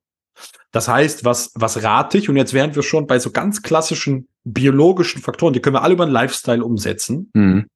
[0.72, 2.28] Das heißt, was, was rate ich?
[2.28, 5.94] Und jetzt wären wir schon bei so ganz klassischen biologischen Faktoren, die können wir alle
[5.94, 7.30] über den Lifestyle umsetzen.
[7.34, 7.66] Mhm.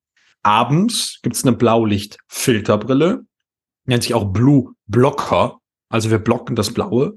[0.42, 3.24] Abends gibt's eine Blaulichtfilterbrille,
[3.86, 5.58] nennt sich auch Blue Blocker.
[5.88, 7.16] Also wir blocken das Blaue.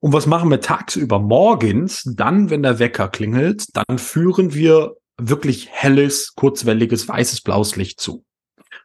[0.00, 1.18] Und was machen wir tagsüber?
[1.18, 8.00] Morgens, dann, wenn der Wecker klingelt, dann führen wir wirklich helles, kurzwelliges, weißes, blaues Licht
[8.00, 8.24] zu.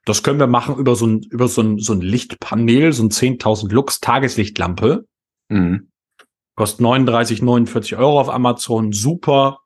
[0.05, 3.09] Das können wir machen über so ein, über so ein, so ein Lichtpanel, so ein
[3.09, 5.05] 10.000 Lux Tageslichtlampe.
[5.49, 5.89] Mhm.
[6.55, 8.91] Kostet 39, 49 Euro auf Amazon.
[8.91, 9.59] Super.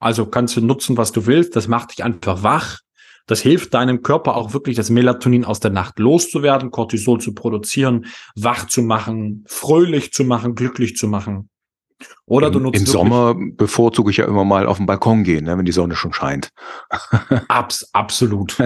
[0.00, 1.56] Also kannst du nutzen, was du willst.
[1.56, 2.80] Das macht dich einfach wach.
[3.26, 8.06] Das hilft deinem Körper auch wirklich, das Melatonin aus der Nacht loszuwerden, Cortisol zu produzieren,
[8.36, 11.48] wach zu machen, fröhlich zu machen, glücklich zu machen.
[12.26, 12.80] Oder du nutzt.
[12.80, 15.96] Im Sommer bevorzuge ich ja immer mal auf den Balkon gehen, ne, wenn die Sonne
[15.96, 16.50] schon scheint.
[17.48, 18.56] Abs, absolut.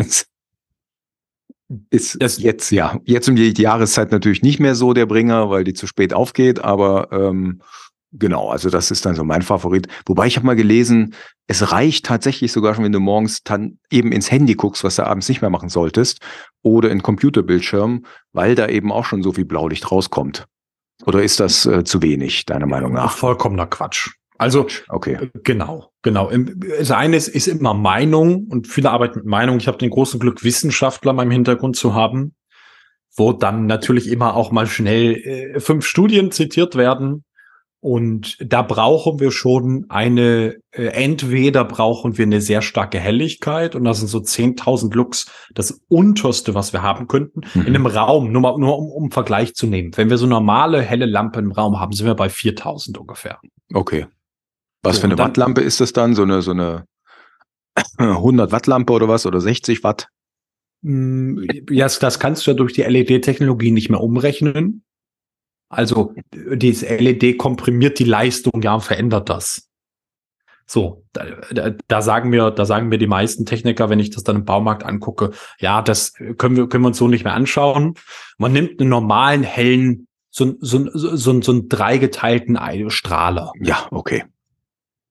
[1.91, 5.65] Ist das jetzt, ja, jetzt um die Jahreszeit natürlich nicht mehr so der Bringer, weil
[5.65, 7.61] die zu spät aufgeht, aber ähm,
[8.13, 9.87] Genau, also das ist dann so mein Favorit.
[10.07, 11.15] Wobei ich habe mal gelesen,
[11.47, 15.07] es reicht tatsächlich sogar schon, wenn du morgens dann eben ins Handy guckst, was du
[15.07, 16.21] abends nicht mehr machen solltest,
[16.63, 20.47] oder in Computerbildschirm, weil da eben auch schon so viel Blaulicht rauskommt.
[21.05, 23.13] Oder ist das äh, zu wenig, deiner Meinung nach?
[23.13, 24.11] Vollkommener Quatsch.
[24.39, 25.19] Also, okay.
[25.21, 26.31] Äh, genau, genau.
[26.79, 29.59] Das eine ist, ist immer Meinung und viele arbeiten mit Meinung.
[29.59, 32.35] Ich habe den großen Glück, Wissenschaftler in meinem Hintergrund zu haben,
[33.17, 37.25] wo dann natürlich immer auch mal schnell äh, fünf Studien zitiert werden
[37.81, 43.85] und da brauchen wir schon eine, äh, entweder brauchen wir eine sehr starke Helligkeit und
[43.85, 47.43] das sind so 10.000 Lux das unterste, was wir haben könnten.
[47.55, 47.61] Mhm.
[47.63, 49.97] In einem Raum, nur, mal, nur um, um Vergleich zu nehmen.
[49.97, 53.39] Wenn wir so normale helle Lampe im Raum haben, sind wir bei 4.000 ungefähr.
[53.73, 54.07] Okay.
[54.83, 56.17] Was so, für eine Wattlampe ist das dann?
[56.17, 56.85] So eine, so eine
[57.99, 59.25] 100 Watt Lampe oder was?
[59.25, 60.09] Oder 60 Watt?
[60.83, 64.83] Mm, ja, das kannst du ja durch die LED-Technologie nicht mehr umrechnen.
[65.69, 69.69] Also dieses LED komprimiert die Leistung ja und verändert das.
[70.71, 74.23] So, da, da, da sagen mir, da sagen mir die meisten Techniker, wenn ich das
[74.23, 77.95] dann im Baumarkt angucke, ja, das können wir, können wir uns so nicht mehr anschauen.
[78.37, 82.59] Man nimmt einen normalen hellen, so, so, so, so, so einen dreigeteilten
[82.91, 83.53] Strahler.
[83.61, 84.25] Ja, okay.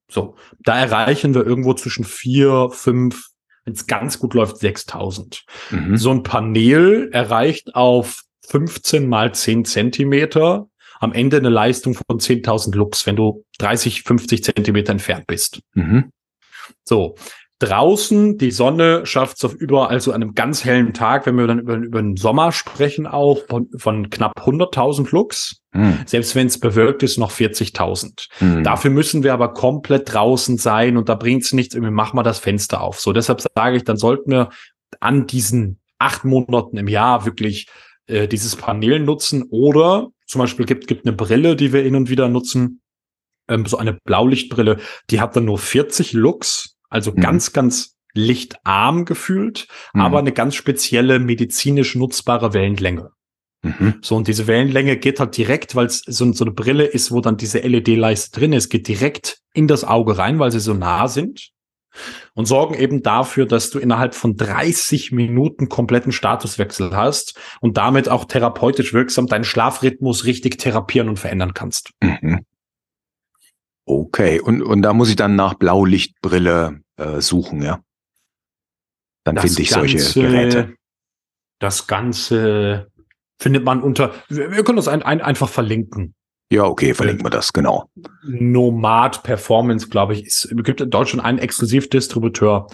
[0.10, 3.30] So, da erreichen wir irgendwo zwischen vier, fünf,
[3.66, 5.44] wenn es ganz gut läuft, 6000.
[5.72, 5.98] Mhm.
[5.98, 10.68] So ein Panel erreicht auf 15 mal 10 Zentimeter
[11.00, 15.62] am Ende eine Leistung von 10.000 Lux, wenn du 30, 50 Zentimeter entfernt bist.
[15.74, 16.12] Mhm.
[16.84, 17.16] So.
[17.60, 21.48] Draußen, die Sonne schafft es auf über, also an einem ganz hellen Tag, wenn wir
[21.48, 25.62] dann über, über den Sommer sprechen, auch von, von knapp 100.000 Lux.
[25.74, 26.02] Mhm.
[26.06, 28.28] Selbst wenn es bewölkt ist, noch 40.000.
[28.42, 28.64] Mhm.
[28.64, 32.22] Dafür müssen wir aber komplett draußen sein und da bringt es nichts, irgendwie machen wir
[32.22, 33.00] das Fenster auf.
[33.00, 34.50] So, deshalb sage ich, dann sollten wir
[35.00, 37.68] an diesen acht Monaten im Jahr wirklich
[38.08, 42.10] äh, dieses Panel nutzen oder zum Beispiel gibt gibt eine Brille, die wir hin und
[42.10, 42.82] wieder nutzen,
[43.48, 44.78] ähm, so eine Blaulichtbrille,
[45.10, 47.22] die hat dann nur 40 Lux, also mhm.
[47.22, 50.02] ganz ganz lichtarm gefühlt, mhm.
[50.02, 53.12] aber eine ganz spezielle medizinisch nutzbare Wellenlänge.
[53.64, 53.96] Mhm.
[54.02, 57.22] So, und diese Wellenlänge geht halt direkt, weil es so, so, eine Brille ist, wo
[57.22, 61.08] dann diese LED-Leiste drin ist, geht direkt in das Auge rein, weil sie so nah
[61.08, 61.52] sind
[62.34, 68.10] und sorgen eben dafür, dass du innerhalb von 30 Minuten kompletten Statuswechsel hast und damit
[68.10, 71.92] auch therapeutisch wirksam deinen Schlafrhythmus richtig therapieren und verändern kannst.
[72.02, 72.46] Mhm.
[73.86, 77.80] Okay, und, und da muss ich dann nach Blaulichtbrille äh, suchen, ja?
[79.24, 80.76] Dann finde ich Ganze, solche Geräte.
[81.60, 82.92] Das Ganze
[83.40, 86.16] findet man unter, wir, wir können das ein, ein, einfach verlinken.
[86.52, 87.90] Ja, okay, verlinken wir das, genau.
[88.24, 92.68] Nomad Performance, glaube ich, ist, gibt in Deutschland einen Exklusivdistributeur.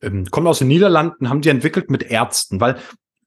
[0.00, 2.76] Ähm, kommt aus den Niederlanden, haben die entwickelt mit Ärzten, weil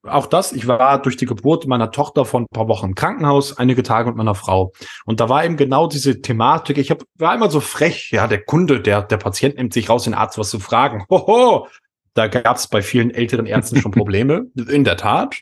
[0.07, 3.57] auch das, ich war durch die Geburt meiner Tochter vor ein paar Wochen im Krankenhaus,
[3.57, 4.71] einige Tage mit meiner Frau.
[5.05, 6.77] Und da war eben genau diese Thematik.
[6.77, 10.03] Ich hab, war immer so frech, ja, der Kunde, der, der Patient nimmt sich raus,
[10.03, 11.05] den Arzt was zu fragen.
[11.09, 11.67] Hoho!
[12.13, 15.41] Da gab es bei vielen älteren Ärzten schon Probleme, in der Tat.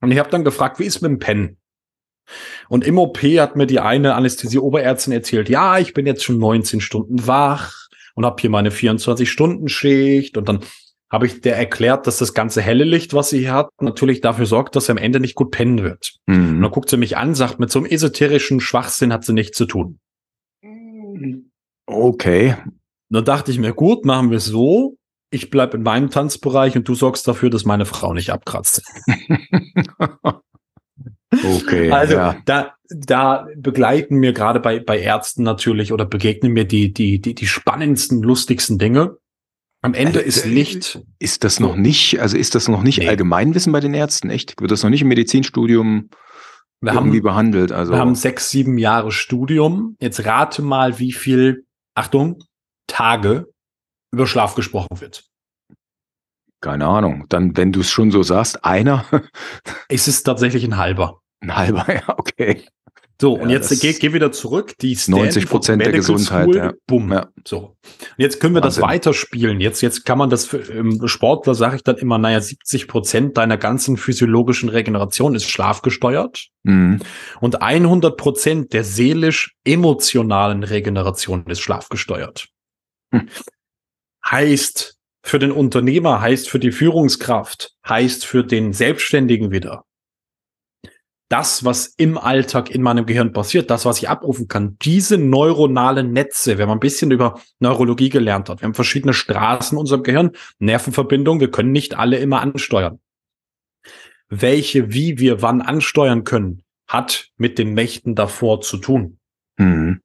[0.00, 1.56] Und ich habe dann gefragt, wie ist mit dem Pen?
[2.68, 6.80] Und im OP hat mir die eine Anästhesie-Oberärztin erzählt, ja, ich bin jetzt schon 19
[6.80, 7.88] Stunden wach.
[8.14, 10.60] und habe hier meine 24-Stunden-Schicht und dann
[11.10, 14.46] habe ich der erklärt, dass das ganze helle Licht, was sie hier hat, natürlich dafür
[14.46, 16.16] sorgt, dass sie am Ende nicht gut pennen wird.
[16.26, 16.56] Mhm.
[16.56, 19.56] Und dann guckt sie mich an, sagt, mit so einem esoterischen Schwachsinn hat sie nichts
[19.56, 20.00] zu tun.
[21.86, 22.56] Okay.
[23.08, 24.96] Dann dachte ich mir, gut, machen wir es so.
[25.30, 28.82] Ich bleib in meinem Tanzbereich und du sorgst dafür, dass meine Frau nicht abkratzt.
[31.44, 31.90] okay.
[31.92, 32.36] Also ja.
[32.44, 37.34] da, da begleiten mir gerade bei, bei Ärzten natürlich oder begegnen mir die, die, die,
[37.34, 39.18] die spannendsten, lustigsten Dinge.
[39.82, 41.00] Am Ende also, ist äh, Licht.
[41.18, 43.08] Ist das noch nicht, also ist das noch nicht nee.
[43.08, 44.30] Allgemeinwissen bei den Ärzten?
[44.30, 44.60] Echt?
[44.60, 46.10] Wird das noch nicht im Medizinstudium
[46.80, 47.72] wir irgendwie haben, behandelt?
[47.72, 49.96] Also wir haben sechs, sieben Jahre Studium.
[50.00, 52.42] Jetzt rate mal, wie viel, Achtung,
[52.86, 53.46] Tage
[54.12, 55.24] über Schlaf gesprochen wird.
[56.60, 57.26] Keine Ahnung.
[57.28, 59.04] Dann, wenn du es schon so sagst, einer.
[59.88, 61.20] es ist tatsächlich ein halber.
[61.40, 62.64] Ein halber, ja, okay.
[63.18, 64.74] So, ja, und jetzt geh, geh wieder zurück.
[64.82, 66.44] Die Stanford 90 Prozent der Gesundheit.
[66.44, 66.72] School, ja.
[66.86, 67.12] Bumm.
[67.12, 67.28] Ja.
[67.46, 67.58] So.
[67.58, 67.76] Und
[68.18, 68.82] jetzt können wir Wahnsinn.
[68.82, 69.60] das weiterspielen.
[69.60, 73.38] Jetzt, jetzt kann man das für ähm, Sportler, sage ich dann immer, naja, 70 Prozent
[73.38, 76.48] deiner ganzen physiologischen Regeneration ist schlafgesteuert.
[76.64, 77.00] Mhm.
[77.40, 82.48] Und 100 Prozent der seelisch-emotionalen Regeneration ist schlafgesteuert.
[83.12, 83.28] Hm.
[84.28, 89.85] Heißt für den Unternehmer, heißt für die Führungskraft, heißt für den Selbstständigen wieder
[91.28, 96.12] das, was im Alltag in meinem Gehirn passiert, das, was ich abrufen kann, diese neuronalen
[96.12, 100.02] Netze, wenn man ein bisschen über Neurologie gelernt hat, wir haben verschiedene Straßen in unserem
[100.02, 103.00] Gehirn, Nervenverbindungen, wir können nicht alle immer ansteuern.
[104.28, 109.18] Welche, wie wir wann ansteuern können, hat mit den Mächten davor zu tun.
[109.56, 110.00] Mhm.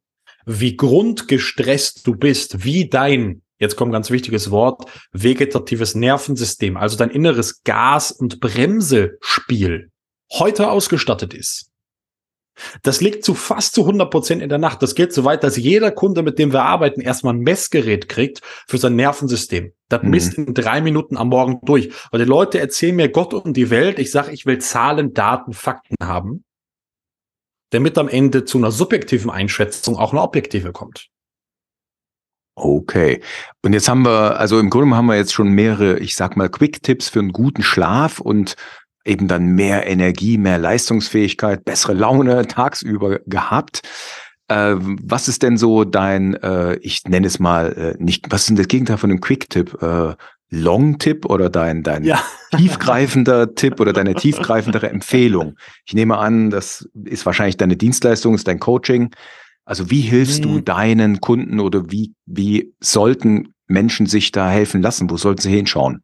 [0.45, 6.97] Wie grundgestresst du bist, wie dein, jetzt kommt ein ganz wichtiges Wort, vegetatives Nervensystem, also
[6.97, 9.91] dein inneres Gas- und Bremsespiel
[10.32, 11.72] heute ausgestattet ist.
[12.84, 14.82] Das liegt zu fast zu 100 Prozent in der Nacht.
[14.82, 18.41] Das geht so weit, dass jeder Kunde, mit dem wir arbeiten, erstmal ein Messgerät kriegt
[18.67, 19.74] für sein Nervensystem.
[19.89, 20.10] Das mhm.
[20.10, 21.91] misst in drei Minuten am Morgen durch.
[22.12, 24.00] Weil die Leute erzählen mir Gott und die Welt.
[24.00, 26.44] Ich sage, ich will Zahlen, Daten, Fakten haben,
[27.72, 31.08] damit am Ende zu einer subjektiven Einschätzung auch eine objektive kommt.
[32.56, 33.22] Okay.
[33.63, 36.50] Und jetzt haben wir, also im Grunde haben wir jetzt schon mehrere, ich sag mal,
[36.50, 38.56] Quick-Tipps für einen guten Schlaf und
[39.05, 43.81] eben dann mehr Energie, mehr Leistungsfähigkeit, bessere Laune tagsüber gehabt.
[44.47, 48.49] Äh, was ist denn so dein, äh, ich nenne es mal äh, nicht, was ist
[48.49, 49.81] denn das Gegenteil von einem Quick-Tipp?
[49.81, 50.15] Äh,
[50.53, 52.21] Long-Tipp oder dein, dein ja.
[52.57, 55.55] tiefgreifender Tipp oder deine tiefgreifendere Empfehlung?
[55.85, 59.15] Ich nehme an, das ist wahrscheinlich deine Dienstleistung, ist dein Coaching.
[59.63, 60.49] Also wie hilfst mhm.
[60.49, 65.09] du deinen Kunden oder wie, wie sollten Menschen sich da helfen lassen?
[65.09, 66.03] Wo sollten sie hinschauen?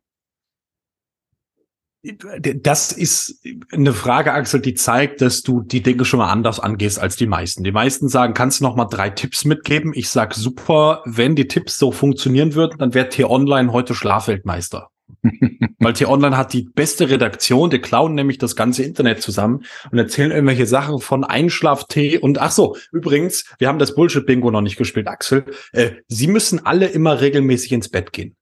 [2.62, 3.42] Das ist
[3.72, 7.28] eine Frage, Axel, die zeigt, dass du die Dinge schon mal anders angehst als die
[7.28, 7.64] meisten.
[7.64, 9.92] Die meisten sagen, kannst du noch mal drei Tipps mitgeben?
[9.96, 14.90] Ich sag super, wenn die Tipps so funktionieren würden, dann wäre T-Online heute Schlafweltmeister.
[15.80, 20.32] Weil T-Online hat die beste Redaktion, die klauen nämlich das ganze Internet zusammen und erzählen
[20.32, 25.08] irgendwelche Sachen von Einschlaftee und ach so, übrigens, wir haben das Bullshit-Bingo noch nicht gespielt,
[25.08, 25.46] Axel.
[25.72, 28.36] Äh, Sie müssen alle immer regelmäßig ins Bett gehen.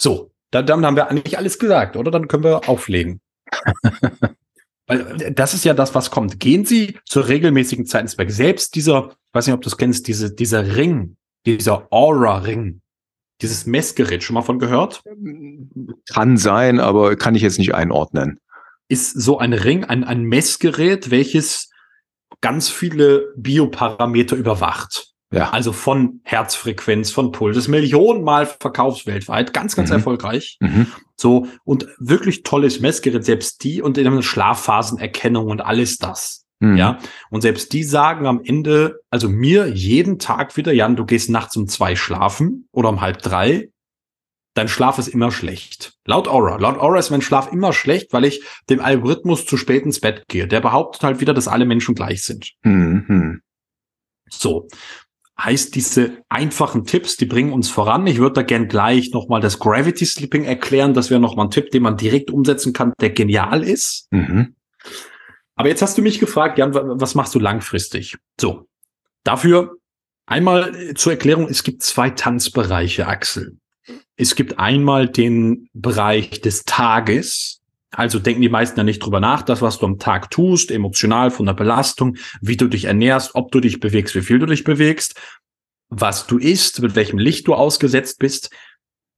[0.00, 2.10] So, dann haben wir eigentlich alles gesagt, oder?
[2.10, 3.20] Dann können wir auflegen.
[4.86, 6.40] Weil äh, das ist ja das, was kommt.
[6.40, 8.32] Gehen Sie zur regelmäßigen Zeit ins Bett.
[8.32, 12.80] Selbst dieser, ich weiß nicht, ob du es kennst, diese, dieser Ring, dieser Aura-Ring,
[13.40, 15.02] dieses Messgerät, schon mal von gehört?
[16.12, 18.40] Kann sein, aber kann ich jetzt nicht einordnen.
[18.88, 21.70] Ist so ein Ring, ein, ein Messgerät, welches
[22.40, 25.09] ganz viele Bioparameter überwacht.
[25.32, 25.50] Ja.
[25.50, 29.96] Also von Herzfrequenz, von Puls, das Millionenmal verkaufs weltweit, ganz, ganz mhm.
[29.96, 30.58] erfolgreich.
[30.60, 30.88] Mhm.
[31.16, 36.46] So, und wirklich tolles Messgerät, selbst die und in der Schlafphasenerkennung und alles das.
[36.58, 36.76] Mhm.
[36.76, 36.98] Ja,
[37.30, 41.56] und selbst die sagen am Ende, also mir jeden Tag wieder, Jan, du gehst nachts
[41.56, 43.70] um zwei schlafen oder um halb drei,
[44.54, 45.94] dein Schlaf ist immer schlecht.
[46.06, 46.56] Laut Aura.
[46.56, 50.24] Laut Aura ist mein Schlaf immer schlecht, weil ich dem Algorithmus zu spät ins Bett
[50.26, 50.48] gehe.
[50.48, 52.52] Der behauptet halt wieder, dass alle Menschen gleich sind.
[52.62, 53.42] Mhm.
[54.28, 54.68] So
[55.44, 58.06] heißt diese einfachen Tipps, die bringen uns voran.
[58.06, 60.94] Ich würde da gern gleich nochmal das Gravity Sleeping erklären.
[60.94, 64.06] Das wäre nochmal ein Tipp, den man direkt umsetzen kann, der genial ist.
[64.10, 64.54] Mhm.
[65.54, 68.16] Aber jetzt hast du mich gefragt, Jan, was machst du langfristig?
[68.40, 68.66] So,
[69.24, 69.76] dafür
[70.26, 73.58] einmal zur Erklärung, es gibt zwei Tanzbereiche, Axel.
[74.16, 77.59] Es gibt einmal den Bereich des Tages,
[77.92, 81.30] also denken die meisten ja nicht drüber nach, das, was du am Tag tust, emotional
[81.30, 84.64] von der Belastung, wie du dich ernährst, ob du dich bewegst, wie viel du dich
[84.64, 85.20] bewegst,
[85.88, 88.50] was du isst, mit welchem Licht du ausgesetzt bist.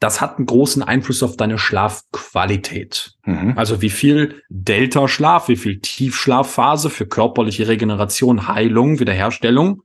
[0.00, 3.12] Das hat einen großen Einfluss auf deine Schlafqualität.
[3.24, 3.56] Mhm.
[3.56, 9.82] Also wie viel Delta-Schlaf, wie viel Tiefschlafphase für körperliche Regeneration, Heilung, Wiederherstellung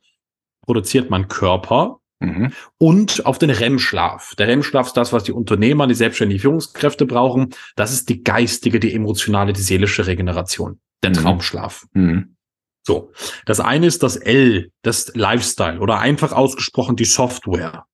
[0.65, 2.51] produziert mein Körper Mhm.
[2.77, 4.35] Und auf den REM-Schlaf.
[4.35, 7.53] Der REM-Schlaf ist das, was die Unternehmer, die selbstständigen Führungskräfte brauchen.
[7.75, 10.79] Das ist die geistige, die emotionale, die seelische Regeneration.
[11.03, 11.15] Der mhm.
[11.15, 11.85] Traumschlaf.
[11.93, 12.35] Mhm.
[12.83, 13.11] So.
[13.45, 17.85] Das eine ist das L, das Lifestyle oder einfach ausgesprochen die Software.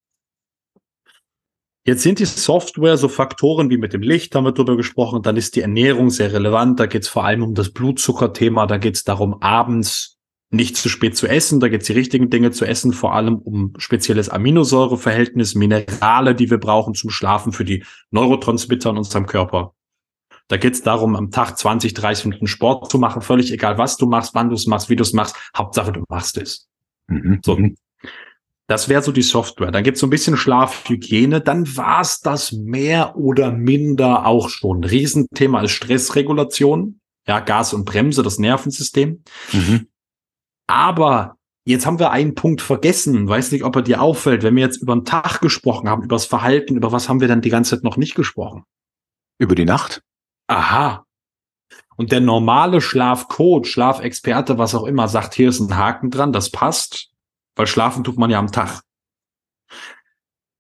[1.86, 5.36] Jetzt sind die Software so Faktoren wie mit dem Licht, haben wir drüber gesprochen, dann
[5.36, 8.96] ist die Ernährung sehr relevant, da geht es vor allem um das Blutzuckerthema, da geht
[8.96, 10.18] es darum, abends
[10.54, 13.38] nicht zu spät zu essen, da geht es die richtigen Dinge zu essen, vor allem
[13.38, 19.74] um spezielles Aminosäureverhältnis, Minerale, die wir brauchen zum Schlafen für die Neurotransmitter in unserem Körper.
[20.48, 23.98] Da geht es darum, am Tag 20, 30 Minuten Sport zu machen, völlig egal, was
[23.98, 26.68] du machst, wann du es machst, wie du es machst, Hauptsache du machst es.
[27.08, 27.40] Mhm.
[27.44, 27.58] So.
[28.68, 29.72] Das wäre so die Software.
[29.72, 31.42] Dann gibt es so ein bisschen Schlafhygiene.
[31.42, 34.84] Dann war es das mehr oder minder auch schon.
[34.84, 37.00] Riesenthema ist Stressregulation.
[37.28, 39.24] Ja, Gas und Bremse, das Nervensystem.
[39.52, 39.88] Mhm.
[40.68, 43.28] Aber jetzt haben wir einen Punkt vergessen.
[43.28, 46.16] Weiß nicht, ob er dir auffällt, wenn wir jetzt über den Tag gesprochen haben, über
[46.16, 48.64] das Verhalten, über was haben wir dann die ganze Zeit noch nicht gesprochen?
[49.40, 50.02] Über die Nacht?
[50.48, 51.06] Aha.
[51.96, 56.50] Und der normale Schlafcoach, Schlafexperte, was auch immer, sagt, hier ist ein Haken dran, das
[56.50, 57.10] passt.
[57.56, 58.82] Weil schlafen tut man ja am Tag.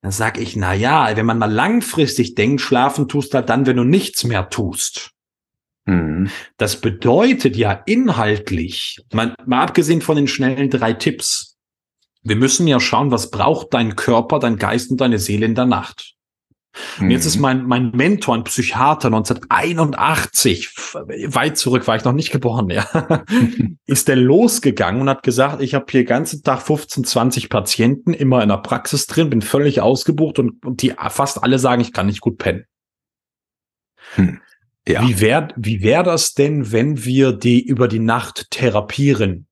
[0.01, 3.66] Dann sag ich, na ja, wenn man mal langfristig denkt, schlafen tust du halt dann,
[3.66, 5.12] wenn du nichts mehr tust.
[5.86, 6.30] Mhm.
[6.58, 11.58] Das bedeutet ja inhaltlich, mal, mal abgesehen von den schnellen drei Tipps,
[12.24, 15.66] wir müssen ja schauen, was braucht dein Körper, dein Geist und deine Seele in der
[15.66, 16.16] Nacht.
[17.00, 17.42] Und jetzt ist mhm.
[17.42, 20.74] mein, mein Mentor, ein Psychiater 1981,
[21.28, 22.88] weit zurück war ich noch nicht geboren, ja,
[23.86, 28.42] ist der losgegangen und hat gesagt, ich habe hier ganzen Tag 15, 20 Patienten immer
[28.42, 32.08] in der Praxis drin, bin völlig ausgebucht und, und die fast alle sagen, ich kann
[32.08, 32.66] nicht gut pennen.
[34.16, 34.42] Hm.
[34.88, 35.08] Ja.
[35.08, 39.48] Wie wäre wie wär das denn, wenn wir die über die Nacht therapieren?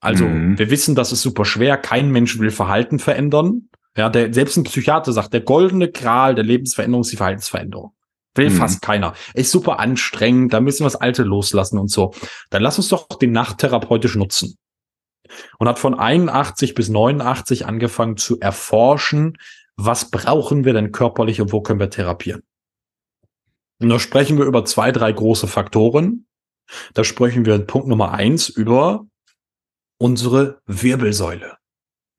[0.00, 0.58] Also, mhm.
[0.58, 1.78] wir wissen, das ist super schwer.
[1.78, 3.70] Kein Mensch will Verhalten verändern.
[3.96, 7.92] Ja, der, selbst ein Psychiater sagt, der goldene Kral der Lebensveränderung ist die Verhaltensveränderung.
[8.34, 8.54] Will mhm.
[8.54, 9.14] fast keiner.
[9.32, 12.12] Ist super anstrengend, da müssen wir das Alte loslassen und so.
[12.50, 14.58] Dann lass uns doch die Nacht therapeutisch nutzen.
[15.58, 19.38] Und hat von 81 bis 89 angefangen zu erforschen,
[19.76, 22.42] was brauchen wir denn körperlich und wo können wir therapieren.
[23.80, 26.26] Und da sprechen wir über zwei, drei große Faktoren.
[26.94, 29.06] Da sprechen wir in Punkt Nummer eins über
[29.98, 31.56] unsere Wirbelsäule.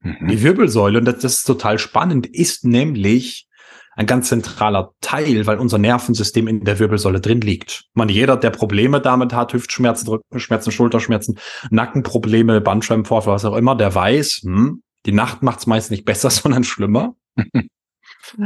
[0.01, 0.28] Mhm.
[0.28, 3.47] Die Wirbelsäule, und das, das ist total spannend, ist nämlich
[3.95, 7.86] ein ganz zentraler Teil, weil unser Nervensystem in der Wirbelsäule drin liegt.
[7.93, 11.39] Man, jeder, der Probleme damit hat, Hüftschmerzen, Rückenschmerzen, Schulterschmerzen,
[11.72, 16.30] Nackenprobleme, Bandscheibenvorfall, was auch immer, der weiß, hm, die Nacht macht es meist nicht besser,
[16.30, 17.16] sondern schlimmer.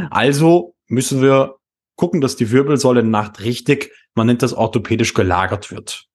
[0.09, 1.57] also müssen wir
[2.01, 6.07] gucken, dass die Wirbelsäule in Nacht richtig, man nennt das orthopädisch gelagert wird.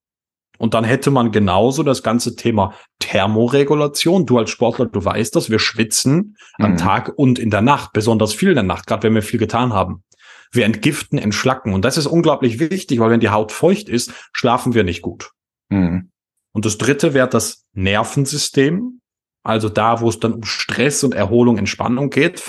[0.59, 4.27] Und dann hätte man genauso das ganze Thema Thermoregulation.
[4.27, 6.65] Du als Sportler, du weißt das, wir schwitzen mhm.
[6.65, 9.39] am Tag und in der Nacht, besonders viel in der Nacht, gerade wenn wir viel
[9.39, 10.03] getan haben.
[10.51, 11.73] Wir entgiften, entschlacken.
[11.73, 15.31] Und das ist unglaublich wichtig, weil wenn die Haut feucht ist, schlafen wir nicht gut.
[15.69, 16.11] Mhm.
[16.53, 19.03] Und das dritte wäre das Nervensystem.
[19.45, 22.41] Also da, wo es dann um Stress und Erholung, Entspannung geht.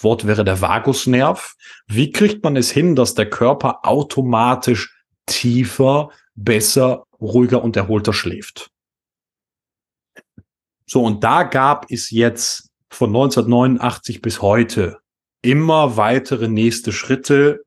[0.00, 1.56] Fachwort wäre der Vagusnerv.
[1.86, 4.96] Wie kriegt man es hin, dass der Körper automatisch
[5.26, 8.70] tiefer, besser ruhiger und erholter schläft.
[10.86, 14.98] So, und da gab es jetzt von 1989 bis heute
[15.42, 17.62] immer weitere nächste Schritte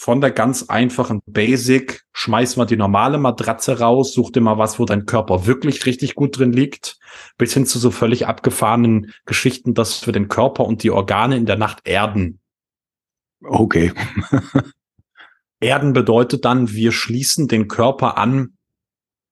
[0.00, 4.78] von der ganz einfachen Basic, schmeiß mal die normale Matratze raus, such dir mal was,
[4.78, 7.00] wo dein Körper wirklich richtig gut drin liegt,
[7.36, 11.46] bis hin zu so völlig abgefahrenen Geschichten, dass wir den Körper und die Organe in
[11.46, 12.38] der Nacht erden.
[13.42, 13.92] Okay.
[15.60, 18.56] erden bedeutet dann, wir schließen den Körper an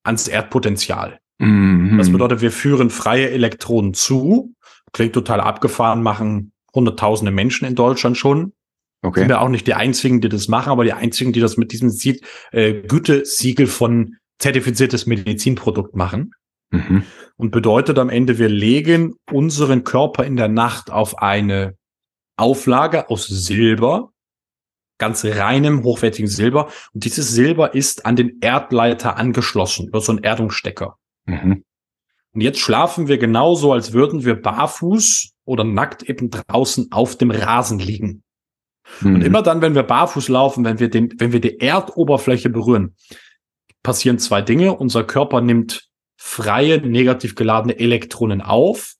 [0.02, 1.20] ans Erdpotenzial.
[1.38, 1.96] Mhm.
[1.96, 4.52] Das bedeutet, wir führen freie Elektronen zu.
[4.92, 8.52] Klingt total abgefahren, machen hunderttausende Menschen in Deutschland schon.
[9.03, 9.20] Okay.
[9.20, 11.72] Sind wir auch nicht die einzigen, die das machen, aber die einzigen, die das mit
[11.72, 11.92] diesem
[12.53, 16.32] äh, Gütesiegel von zertifiziertes Medizinprodukt machen.
[16.70, 17.05] Mhm.
[17.36, 21.76] Und bedeutet am Ende, wir legen unseren Körper in der Nacht auf eine
[22.36, 24.11] Auflage aus Silber,
[24.99, 26.68] ganz reinem, hochwertigen Silber.
[26.92, 30.97] Und dieses Silber ist an den Erdleiter angeschlossen über so einen Erdungsstecker.
[31.26, 31.64] Mhm.
[32.32, 37.30] Und jetzt schlafen wir genauso, als würden wir barfuß oder nackt eben draußen auf dem
[37.30, 38.22] Rasen liegen.
[39.01, 39.14] Mhm.
[39.16, 42.95] Und immer dann, wenn wir barfuß laufen, wenn wir den, wenn wir die Erdoberfläche berühren,
[43.82, 44.74] passieren zwei Dinge.
[44.74, 48.95] Unser Körper nimmt freie, negativ geladene Elektronen auf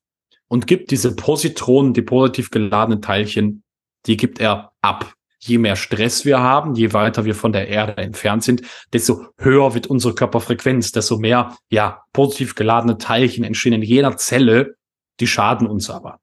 [0.49, 3.62] und gibt diese Positronen, die positiv geladenen Teilchen,
[4.07, 5.16] die gibt er ab
[5.47, 8.62] je mehr Stress wir haben, je weiter wir von der Erde entfernt sind,
[8.93, 14.76] desto höher wird unsere Körperfrequenz, desto mehr, ja, positiv geladene Teilchen entstehen in jeder Zelle,
[15.20, 16.20] die schaden uns aber.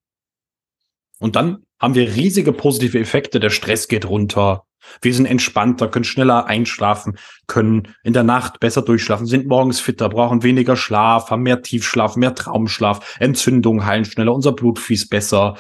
[1.20, 3.40] Und dann haben wir riesige positive Effekte.
[3.40, 4.64] Der Stress geht runter.
[5.02, 7.18] Wir sind entspannter, können schneller einschlafen,
[7.48, 12.16] können in der Nacht besser durchschlafen, sind morgens fitter, brauchen weniger Schlaf, haben mehr Tiefschlaf,
[12.16, 15.56] mehr Traumschlaf, Entzündungen heilen schneller, unser Blut fließt besser.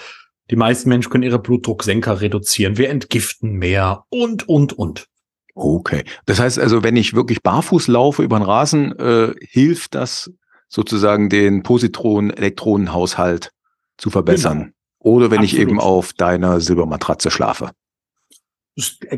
[0.51, 2.77] Die meisten Menschen können ihre Blutdrucksenker reduzieren.
[2.77, 5.07] Wir entgiften mehr und, und, und.
[5.55, 6.03] Okay.
[6.25, 10.31] Das heißt also, wenn ich wirklich barfuß laufe über den Rasen, äh, hilft das
[10.67, 13.51] sozusagen den Positron-Elektronenhaushalt
[13.97, 14.59] zu verbessern.
[14.59, 14.71] Genau.
[15.03, 15.53] Oder wenn Absolut.
[15.53, 17.71] ich eben auf deiner Silbermatratze schlafe.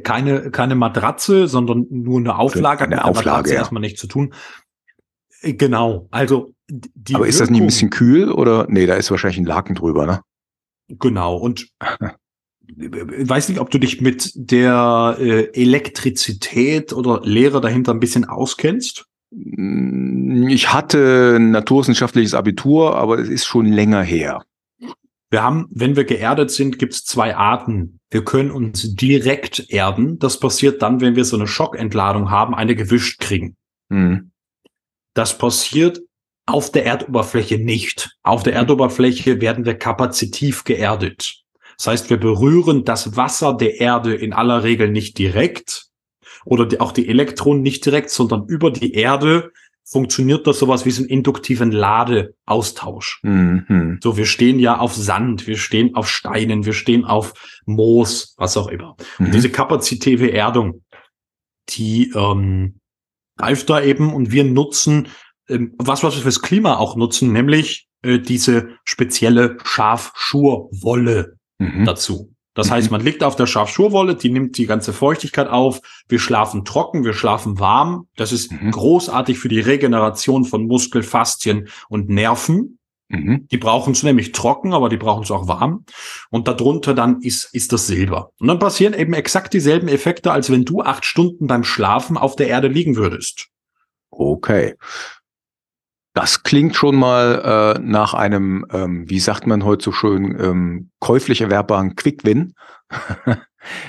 [0.04, 2.84] Keine, keine Matratze, sondern nur eine Auflage.
[2.84, 3.60] Eine Auflage, Matratze ja.
[3.60, 4.34] erstmal nichts zu tun.
[5.42, 6.08] Äh, genau.
[6.12, 8.66] Also, die Aber ist das nicht ein bisschen kühl oder?
[8.68, 10.22] Nee, da ist wahrscheinlich ein Laken drüber, ne?
[10.90, 11.38] Genau.
[11.38, 11.70] Und
[12.68, 19.06] weiß nicht, ob du dich mit der äh, Elektrizität oder Lehre dahinter ein bisschen auskennst.
[19.32, 24.44] Mm, ich hatte ein naturwissenschaftliches Abitur, aber es ist schon länger her.
[25.36, 28.00] Wir haben, wenn wir geerdet sind, gibt es zwei Arten.
[28.10, 30.18] Wir können uns direkt erden.
[30.18, 33.58] Das passiert dann, wenn wir so eine Schockentladung haben, eine gewischt kriegen.
[33.90, 34.32] Mhm.
[35.14, 36.00] Das passiert
[36.46, 38.16] auf der Erdoberfläche nicht.
[38.24, 41.44] Auf der Erdoberfläche werden wir kapazitiv geerdet.
[41.76, 45.88] Das heißt, wir berühren das Wasser der Erde in aller Regel nicht direkt
[46.46, 49.52] oder auch die Elektronen nicht direkt, sondern über die Erde
[49.88, 53.20] funktioniert das sowas wie so einen induktiven Ladeaustausch.
[53.24, 54.00] Mhm.
[54.02, 57.34] So, wir stehen ja auf Sand, wir stehen auf Steinen, wir stehen auf
[57.66, 58.96] Moos, was auch immer.
[59.20, 59.28] Mhm.
[59.28, 60.84] Und diese kapazitive Erdung,
[61.70, 62.80] die ähm,
[63.38, 65.08] greift da eben und wir nutzen
[65.48, 71.86] ähm, was, was wir fürs Klima auch nutzen, nämlich äh, diese spezielle Schafschurwolle mhm.
[71.86, 72.35] dazu.
[72.56, 72.72] Das mhm.
[72.72, 75.82] heißt, man liegt auf der Schafschurwolle, die nimmt die ganze Feuchtigkeit auf.
[76.10, 78.08] Wir schlafen trocken, wir schlafen warm.
[78.16, 78.72] Das ist mhm.
[78.72, 82.80] großartig für die Regeneration von Muskel, Faszien und Nerven.
[83.10, 83.48] Mhm.
[83.52, 85.86] Die brauchen es nämlich trocken, aber die brauchen es auch warm.
[86.32, 88.32] Und darunter dann ist, ist das Silber.
[88.40, 92.36] Und dann passieren eben exakt dieselben Effekte, als wenn du acht Stunden beim Schlafen auf
[92.36, 93.50] der Erde liegen würdest.
[94.10, 94.76] Okay.
[96.16, 100.90] Das klingt schon mal äh, nach einem, ähm, wie sagt man heute so schön, ähm,
[101.02, 102.54] käuflich erwerbbaren Quick-Win.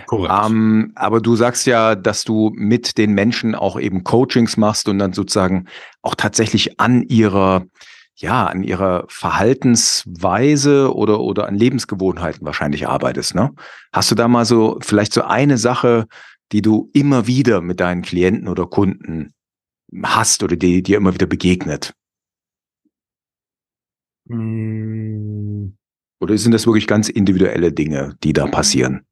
[0.06, 0.34] Korrekt.
[0.44, 4.98] ähm, aber du sagst ja, dass du mit den Menschen auch eben Coachings machst und
[4.98, 5.66] dann sozusagen
[6.02, 7.66] auch tatsächlich an ihrer,
[8.16, 13.54] ja, an ihrer Verhaltensweise oder, oder an Lebensgewohnheiten wahrscheinlich arbeitest, ne?
[13.92, 16.06] Hast du da mal so, vielleicht so eine Sache,
[16.50, 19.32] die du immer wieder mit deinen Klienten oder Kunden
[20.02, 21.94] hast oder die dir immer wieder begegnet?
[24.28, 25.76] Hm.
[26.20, 29.02] Oder sind das wirklich ganz individuelle Dinge, die da passieren?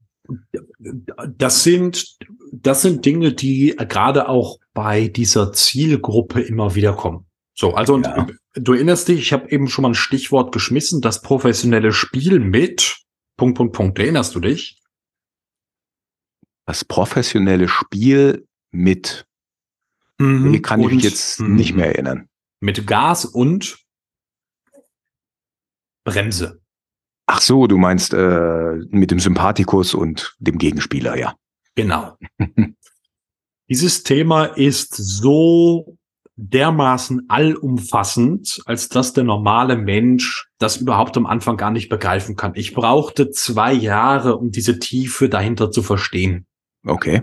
[1.37, 2.17] Das sind,
[2.53, 7.27] das sind Dinge, die gerade auch bei dieser Zielgruppe immer wieder kommen.
[7.55, 8.27] So, also ja.
[8.55, 13.05] du erinnerst dich, ich habe eben schon mal ein Stichwort geschmissen, das professionelle Spiel mit
[13.37, 13.99] Punkt, Punkt, Punkt.
[13.99, 14.81] Erinnerst du dich?
[16.67, 19.27] Das professionelle Spiel mit.
[20.19, 21.77] Mhm, kann ich mich jetzt nicht mhm.
[21.77, 22.29] mehr erinnern.
[22.61, 23.84] Mit Gas und
[26.05, 26.61] Bremse.
[27.27, 31.35] Ach so, du meinst äh, mit dem Sympathikus und dem Gegenspieler, ja.
[31.75, 32.17] Genau.
[33.69, 35.97] Dieses Thema ist so
[36.37, 42.53] dermaßen allumfassend, als dass der normale Mensch das überhaupt am Anfang gar nicht begreifen kann.
[42.57, 46.47] Ich brauchte zwei Jahre, um diese Tiefe dahinter zu verstehen.
[46.85, 47.23] Okay.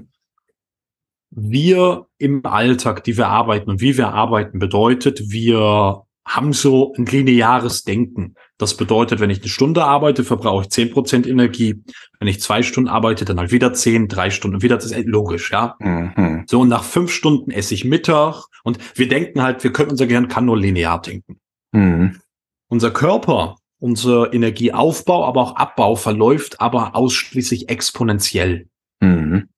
[1.30, 7.06] Wir im Alltag, die wir arbeiten und wie wir arbeiten, bedeutet, wir haben so ein
[7.06, 8.36] lineares Denken.
[8.58, 11.84] Das bedeutet, wenn ich eine Stunde arbeite, verbrauche ich zehn Prozent Energie.
[12.20, 14.78] Wenn ich zwei Stunden arbeite, dann halt wieder zehn, drei Stunden wieder.
[14.78, 15.76] Das ist logisch, ja.
[15.80, 16.46] Mhm.
[16.48, 18.46] So, und nach fünf Stunden esse ich Mittag.
[18.64, 21.40] Und wir denken halt, wir können, unser Gehirn kann nur linear denken.
[21.72, 22.20] Mhm.
[22.68, 28.68] Unser Körper, unser Energieaufbau, aber auch Abbau verläuft aber ausschließlich exponentiell.
[29.02, 29.50] Mhm.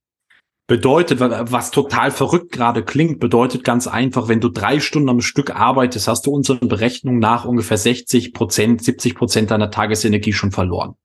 [0.66, 5.53] Bedeutet, was total verrückt gerade klingt, bedeutet ganz einfach, wenn du drei Stunden am Stück
[5.53, 10.95] arbeitest, hast du unseren Berechnungen nach ungefähr 60 Prozent, 70 Prozent deiner Tagesenergie schon verloren.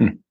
[0.00, 0.22] Hm.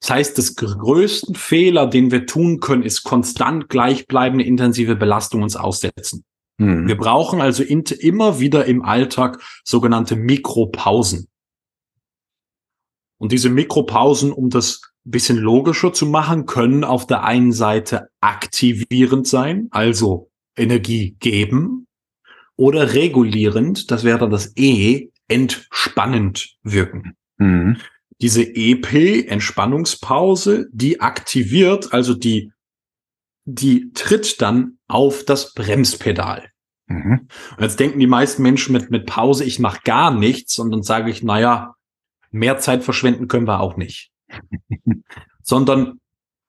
[0.00, 5.54] Das heißt, das größten Fehler, den wir tun können, ist konstant gleichbleibende intensive Belastung uns
[5.54, 6.24] aussetzen.
[6.60, 6.88] Hm.
[6.88, 11.28] Wir brauchen also immer wieder im Alltag sogenannte Mikropausen.
[13.18, 19.26] Und diese Mikropausen, um das bisschen logischer zu machen, können auf der einen Seite aktivierend
[19.26, 21.86] sein, also Energie geben,
[22.56, 27.16] oder regulierend, das wäre dann das E, entspannend wirken.
[27.36, 27.76] Mhm.
[28.20, 32.50] Diese EP, Entspannungspause, die aktiviert, also die,
[33.44, 36.48] die tritt dann auf das Bremspedal.
[36.86, 37.28] Mhm.
[37.56, 40.82] Und jetzt denken die meisten Menschen mit, mit Pause, ich mache gar nichts, und dann
[40.82, 41.74] sage ich, naja,
[42.30, 44.10] mehr Zeit verschwenden können wir auch nicht.
[45.42, 46.00] Sondern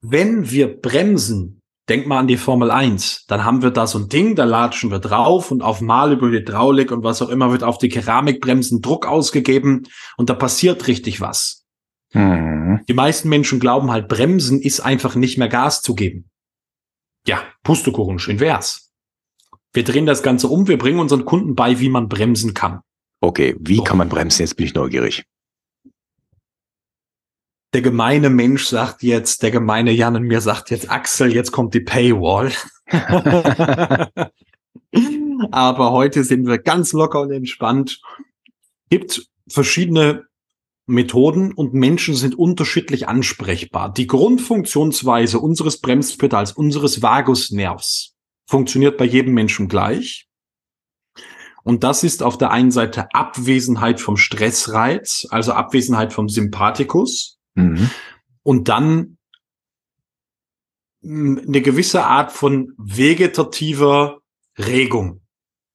[0.02, 4.10] wenn wir bremsen, denk mal an die Formel 1, dann haben wir da so ein
[4.10, 7.64] Ding, da latschen wir drauf und auf Mal über Hydraulik und was auch immer wird
[7.64, 11.66] auf die Keramikbremsen Druck ausgegeben und da passiert richtig was.
[12.14, 12.82] Mhm.
[12.88, 16.30] Die meisten Menschen glauben halt, Bremsen ist einfach nicht mehr Gas zu geben.
[17.26, 18.92] Ja, Pustekuchen, schön wär's.
[19.74, 22.82] Wir drehen das Ganze um, wir bringen unseren Kunden bei, wie man bremsen kann.
[23.22, 23.84] Okay, wie so.
[23.84, 24.44] kann man bremsen?
[24.44, 25.26] Jetzt bin ich neugierig.
[27.74, 31.74] Der gemeine Mensch sagt jetzt, der gemeine Jan in mir sagt jetzt, Axel, jetzt kommt
[31.74, 32.52] die Paywall.
[35.52, 38.02] Aber heute sind wir ganz locker und entspannt.
[38.90, 40.28] Gibt verschiedene
[40.86, 43.94] Methoden und Menschen sind unterschiedlich ansprechbar.
[43.94, 48.16] Die Grundfunktionsweise unseres Bremspedals, unseres Vagusnervs,
[48.46, 50.28] funktioniert bei jedem Menschen gleich.
[51.64, 57.37] Und das ist auf der einen Seite Abwesenheit vom Stressreiz, also Abwesenheit vom Sympathikus.
[57.58, 57.90] Mhm.
[58.44, 59.18] Und dann
[61.02, 64.20] hm, eine gewisse Art von vegetativer
[64.58, 65.22] Regung.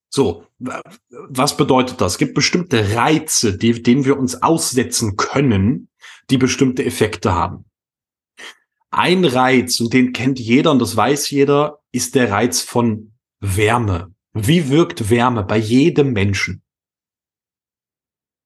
[0.08, 2.12] So, was bedeutet das?
[2.12, 5.88] Es gibt bestimmte Reize, die, denen wir uns aussetzen können,
[6.30, 7.64] die bestimmte Effekte haben.
[8.90, 14.14] Ein Reiz, und den kennt jeder und das weiß jeder, ist der Reiz von Wärme.
[14.34, 16.62] Wie wirkt Wärme bei jedem Menschen?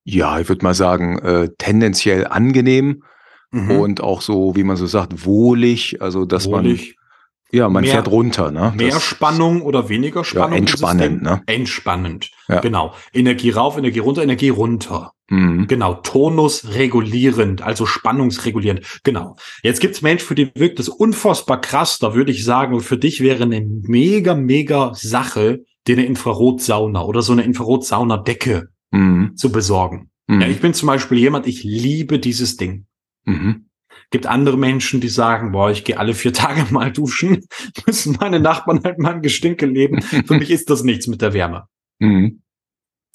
[0.04, 3.02] Ja, ich würde mal sagen, äh, tendenziell angenehm
[3.50, 3.70] mhm.
[3.70, 6.00] und auch so, wie man so sagt, wohlig.
[6.02, 6.96] Also, dass wohlig.
[6.96, 7.06] man
[7.52, 8.72] ja, man mehr, fährt runter, ne?
[8.76, 10.52] Mehr das, Spannung oder weniger Spannung?
[10.52, 11.42] Ja, entspannend, ne?
[11.46, 12.30] Entspannend.
[12.48, 12.60] Ja.
[12.60, 12.94] Genau.
[13.12, 15.12] Energie rauf, Energie runter, Energie runter.
[15.28, 15.66] Mhm.
[15.68, 15.94] Genau.
[15.94, 19.00] Tonus regulierend, also spannungsregulierend.
[19.04, 19.36] Genau.
[19.62, 21.98] Jetzt gibt's Menschen, für die wirkt das unfassbar krass.
[21.98, 27.22] Da würde ich sagen, für dich wäre eine mega, mega Sache, dir eine Infrarotsauna oder
[27.22, 29.36] so eine Infrarotsaunadecke mhm.
[29.36, 30.10] zu besorgen.
[30.26, 30.40] Mhm.
[30.40, 32.85] Ja, ich bin zum Beispiel jemand, ich liebe dieses Ding.
[33.26, 33.66] Mhm.
[34.10, 37.46] Gibt andere Menschen, die sagen, boah, ich gehe alle vier Tage mal duschen,
[37.86, 40.00] müssen meine Nachbarn halt mal ein Gestinke leben.
[40.02, 41.66] Für mich ist das nichts mit der Wärme.
[41.98, 42.42] Mhm.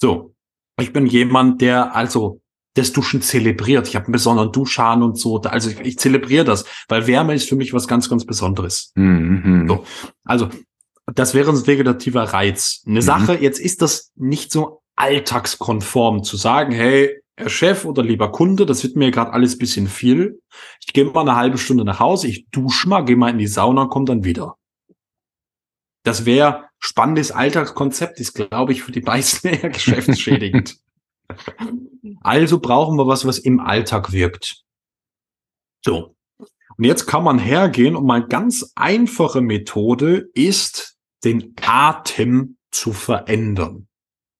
[0.00, 0.34] So.
[0.80, 2.40] Ich bin jemand, der also
[2.74, 3.86] das Duschen zelebriert.
[3.88, 5.40] Ich habe einen besonderen Duschhahn und so.
[5.42, 8.92] Also ich, ich zelebriere das, weil Wärme ist für mich was ganz, ganz Besonderes.
[8.94, 9.66] Mhm.
[9.68, 9.84] So.
[10.24, 10.48] Also
[11.06, 12.82] das wäre ein vegetativer Reiz.
[12.86, 13.02] Eine mhm.
[13.02, 18.66] Sache, jetzt ist das nicht so alltagskonform zu sagen, hey, Herr Chef oder lieber Kunde,
[18.66, 20.40] das wird mir gerade alles bisschen viel.
[20.84, 23.46] Ich gehe mal eine halbe Stunde nach Hause, ich dusche mal, gehe mal in die
[23.46, 24.58] Sauna, komme dann wieder.
[26.04, 30.76] Das wäre spannendes Alltagskonzept, ist, glaube ich, für die meisten eher geschäftsschädigend.
[32.20, 34.62] also brauchen wir was, was im Alltag wirkt.
[35.84, 36.14] So.
[36.76, 43.88] Und jetzt kann man hergehen und mal ganz einfache Methode ist, den Atem zu verändern.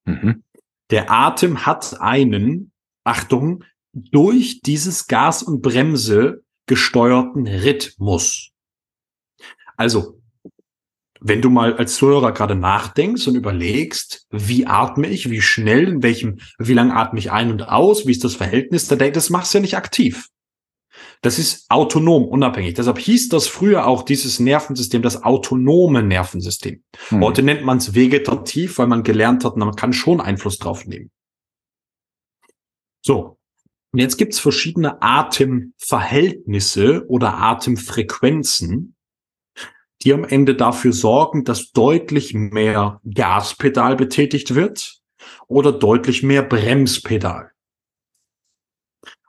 [0.05, 0.43] Mhm.
[0.91, 2.72] Der Atem hat einen
[3.05, 8.51] Achtung, durch dieses Gas- und Bremse gesteuerten Rhythmus.
[9.77, 10.21] Also,
[11.21, 16.03] wenn du mal als Zuhörer gerade nachdenkst und überlegst, wie atme ich, wie schnell, in
[16.03, 19.59] welchem, wie lang atme ich ein und aus, wie ist das Verhältnis, das machst du
[19.59, 20.29] ja nicht aktiv.
[21.21, 22.75] Das ist autonom, unabhängig.
[22.75, 26.83] Deshalb hieß das früher auch dieses Nervensystem das autonome Nervensystem.
[27.09, 27.23] Hm.
[27.23, 31.11] Heute nennt man es vegetativ, weil man gelernt hat, man kann schon Einfluss drauf nehmen.
[33.03, 33.39] So.
[33.93, 38.97] Und jetzt gibt's verschiedene Atemverhältnisse oder Atemfrequenzen,
[40.03, 45.03] die am Ende dafür sorgen, dass deutlich mehr Gaspedal betätigt wird
[45.47, 47.53] oder deutlich mehr Bremspedal.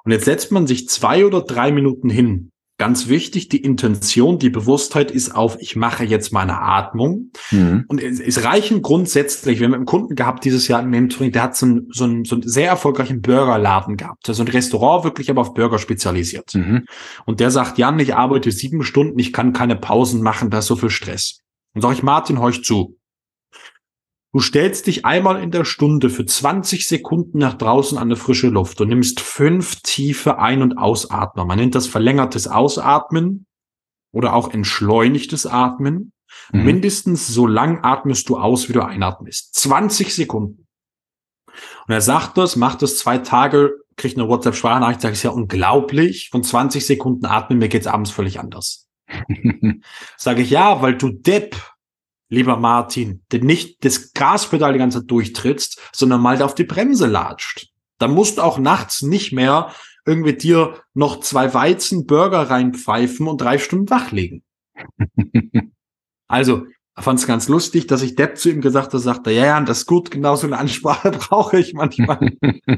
[0.06, 4.50] Und jetzt setzt man sich zwei oder drei Minuten hin Ganz wichtig, die Intention, die
[4.50, 7.32] Bewusstheit ist auf, ich mache jetzt meine Atmung.
[7.52, 7.86] Mhm.
[7.88, 11.44] Und es, es, reichen grundsätzlich, wir haben einen Kunden gehabt dieses Jahr im Mentoring, der
[11.44, 14.28] hat so einen, so einen, so einen sehr erfolgreichen Burgerladen gehabt.
[14.28, 16.56] Also ein Restaurant wirklich aber auf Burger spezialisiert.
[16.56, 16.86] Mhm.
[17.26, 20.68] Und der sagt, Jan, ich arbeite sieben Stunden, ich kann keine Pausen machen, da ist
[20.68, 21.42] so viel Stress.
[21.76, 22.98] Und sage ich, Martin, horch zu.
[24.34, 28.48] Du stellst dich einmal in der Stunde für 20 Sekunden nach draußen an eine frische
[28.48, 31.46] Luft und nimmst fünf tiefe Ein- und Ausatmen.
[31.46, 33.46] Man nennt das verlängertes Ausatmen
[34.12, 36.14] oder auch entschleunigtes Atmen.
[36.52, 36.64] Mhm.
[36.64, 39.54] Mindestens so lang atmest du aus, wie du einatmest.
[39.54, 40.68] 20 Sekunden.
[41.88, 46.30] Und er sagt das, macht das zwei Tage, kriegt eine WhatsApp-Sprachnachricht, sagt, ist ja unglaublich.
[46.32, 48.88] Von 20 Sekunden atmen, mir geht's abends völlig anders.
[50.18, 51.56] Sage ich, ja, weil du Depp
[52.34, 57.08] lieber Martin, denn nicht das Gaspedal die ganze Zeit durchtrittst, sondern mal auf die Bremse
[57.08, 57.70] latscht.
[58.00, 59.72] Dann musst du auch nachts nicht mehr
[60.06, 64.44] irgendwie dir noch zwei Weizen Burger reinpfeifen und drei Stunden wachlegen.
[66.28, 66.66] also,
[66.98, 69.80] fand es ganz lustig, dass ich Depp zu ihm gesagt habe, sagte, ja, ja, das
[69.80, 72.32] ist gut, genau so eine Ansprache brauche ich manchmal.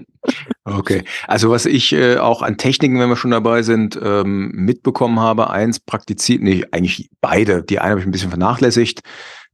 [0.64, 5.20] okay, also was ich äh, auch an Techniken, wenn wir schon dabei sind, ähm, mitbekommen
[5.20, 9.02] habe, eins praktiziert, nee, eigentlich beide, die eine habe ich ein bisschen vernachlässigt.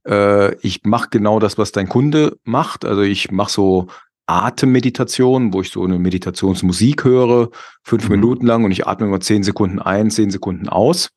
[0.06, 3.86] Äh, ich mache genau das, was dein Kunde macht, also ich mache so
[4.26, 7.50] Atemmeditation, wo ich so eine Meditationsmusik höre,
[7.82, 8.16] fünf mhm.
[8.16, 11.10] Minuten lang und ich atme immer zehn Sekunden ein, zehn Sekunden aus.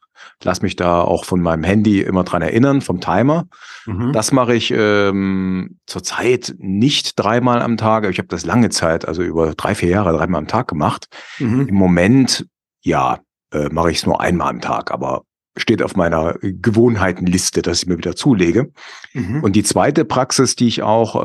[0.44, 3.46] Lass mich da auch von meinem Handy immer dran erinnern, vom Timer.
[3.86, 4.12] Mhm.
[4.12, 8.10] Das mache ich ähm, zurzeit nicht dreimal am Tag.
[8.10, 11.08] Ich habe das lange Zeit, also über drei, vier Jahre, dreimal am Tag gemacht.
[11.38, 11.68] Mhm.
[11.68, 12.48] Im Moment,
[12.82, 13.20] ja,
[13.52, 15.24] äh, mache ich es nur einmal am Tag, aber
[15.58, 18.72] steht auf meiner Gewohnheitenliste, dass ich mir wieder zulege.
[19.14, 19.42] Mhm.
[19.42, 21.16] Und die zweite Praxis, die ich auch,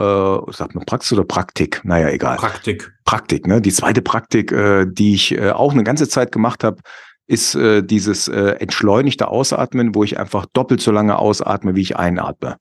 [0.49, 1.81] äh, sagt man Praxis oder Praktik?
[1.85, 2.37] Naja, egal.
[2.37, 2.93] Praktik.
[3.05, 3.61] Praktik, ne?
[3.61, 6.81] Die zweite Praktik, äh, die ich äh, auch eine ganze Zeit gemacht habe,
[7.26, 11.97] ist äh, dieses äh, entschleunigte Ausatmen, wo ich einfach doppelt so lange ausatme, wie ich
[11.97, 12.57] einatme.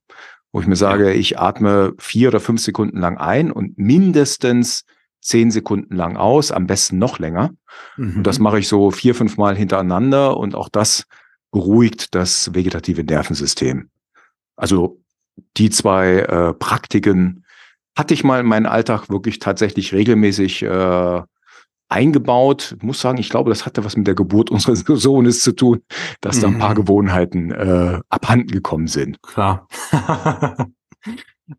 [0.51, 4.85] Wo ich mir sage, ich atme vier oder fünf Sekunden lang ein und mindestens
[5.21, 7.51] zehn Sekunden lang aus, am besten noch länger.
[7.97, 8.17] Mhm.
[8.17, 11.05] Und das mache ich so vier, fünf Mal hintereinander und auch das
[11.51, 13.89] beruhigt das vegetative Nervensystem.
[14.55, 14.99] Also
[15.57, 17.45] die zwei äh, Praktiken
[17.97, 21.21] hatte ich mal in meinen Alltag wirklich tatsächlich regelmäßig äh,
[21.89, 22.75] eingebaut.
[22.77, 25.81] Ich muss sagen, ich glaube, das hatte was mit der Geburt unseres Sohnes zu tun,
[26.21, 26.41] dass mhm.
[26.41, 26.75] da ein paar mhm.
[26.75, 29.21] Gewohnheiten äh, abhanden gekommen sind.
[29.21, 29.67] Klar.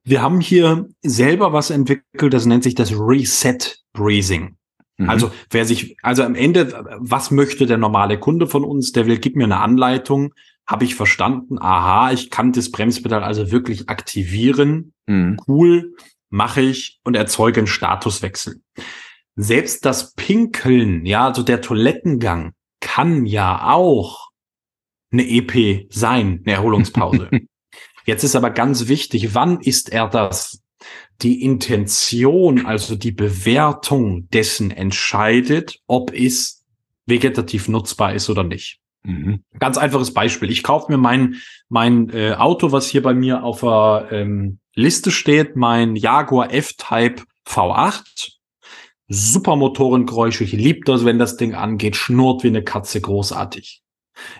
[0.04, 3.58] Wir haben hier selber was entwickelt, das nennt sich das Reset
[3.92, 4.56] Breathing.
[5.00, 5.08] Mhm.
[5.08, 8.92] Also wer sich, also am Ende, was möchte der normale Kunde von uns?
[8.92, 10.34] Der will, gib mir eine Anleitung.
[10.66, 11.58] Habe ich verstanden?
[11.58, 14.92] Aha, ich kann das Bremspedal also wirklich aktivieren.
[15.06, 15.40] Mhm.
[15.48, 15.94] Cool,
[16.28, 18.60] mache ich und erzeuge einen Statuswechsel.
[19.36, 24.28] Selbst das Pinkeln, ja, also der Toilettengang kann ja auch
[25.10, 27.30] eine EP sein, eine Erholungspause.
[28.04, 30.62] Jetzt ist aber ganz wichtig, wann ist er das?
[31.22, 36.64] Die Intention, also die Bewertung dessen entscheidet, ob es
[37.06, 38.78] vegetativ nutzbar ist oder nicht.
[39.02, 39.42] Mhm.
[39.58, 40.50] Ganz einfaches Beispiel.
[40.50, 41.36] Ich kaufe mir mein,
[41.68, 47.22] mein äh, Auto, was hier bei mir auf der ähm, Liste steht, mein Jaguar F-Type
[47.46, 48.32] V8.
[49.08, 50.44] Super Motorengeräusche.
[50.44, 53.82] Ich liebe das, wenn das Ding angeht, schnurrt wie eine Katze großartig.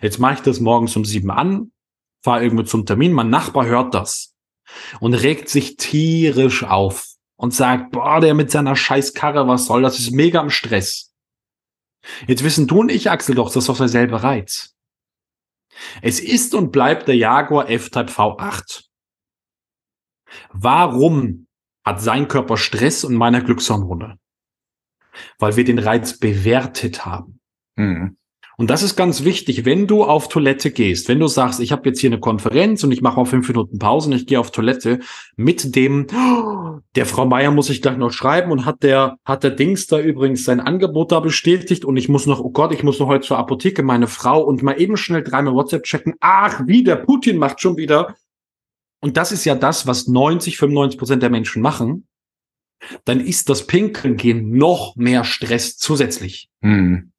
[0.01, 1.73] Jetzt mache ich das morgens um sieben an,
[2.23, 4.30] fahre irgendwo zum Termin, mein Nachbar hört das
[5.01, 7.07] und regt sich tierisch auf
[7.37, 9.99] und sagt, boah, der mit seiner scheiß Karre, was soll das?
[9.99, 11.15] Ist mega am Stress.
[12.27, 14.75] Jetzt wissen du und ich, Axel, doch, das ist doch derselbe Reiz.
[16.03, 18.85] Es ist und bleibt der Jaguar F-Type V8.
[20.53, 21.47] Warum
[21.85, 24.19] hat sein Körper Stress und meiner Glückshormone?
[25.39, 27.41] Weil wir den Reiz bewertet haben.
[27.77, 28.17] Mhm.
[28.61, 31.89] Und das ist ganz wichtig, wenn du auf Toilette gehst, wenn du sagst, ich habe
[31.89, 34.51] jetzt hier eine Konferenz und ich mache mal fünf Minuten Pause und ich gehe auf
[34.51, 34.99] Toilette
[35.35, 36.07] mit dem,
[36.95, 39.99] der Frau Meier muss ich gleich noch schreiben und hat der, hat der Dings da
[39.99, 43.27] übrigens sein Angebot da bestätigt und ich muss noch, oh Gott, ich muss noch heute
[43.27, 46.17] zur Apotheke, meine Frau und mal eben schnell dreimal WhatsApp checken.
[46.21, 48.15] Ach, wie der Putin macht schon wieder.
[49.01, 52.07] Und das ist ja das, was 90, 95 Prozent der Menschen machen.
[53.07, 56.51] Dann ist das Pinkeln gehen noch mehr Stress zusätzlich.
[56.61, 57.10] Hm.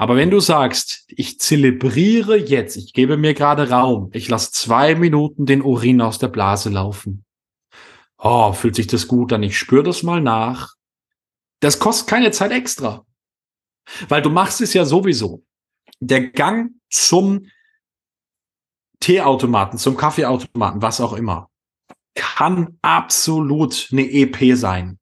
[0.00, 4.94] Aber wenn du sagst, ich zelebriere jetzt, ich gebe mir gerade Raum, ich lasse zwei
[4.94, 7.24] Minuten den Urin aus der Blase laufen.
[8.16, 9.42] Oh, fühlt sich das gut an?
[9.42, 10.74] Ich spüre das mal nach.
[11.60, 13.04] Das kostet keine Zeit extra.
[14.08, 15.44] Weil du machst es ja sowieso.
[15.98, 17.48] Der Gang zum
[19.00, 21.50] Teeautomaten, zum Kaffeeautomaten, was auch immer,
[22.14, 24.98] kann absolut eine EP sein.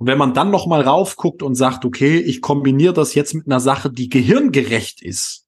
[0.00, 3.44] Und wenn man dann noch mal raufguckt und sagt, okay, ich kombiniere das jetzt mit
[3.46, 5.44] einer Sache, die gehirngerecht ist,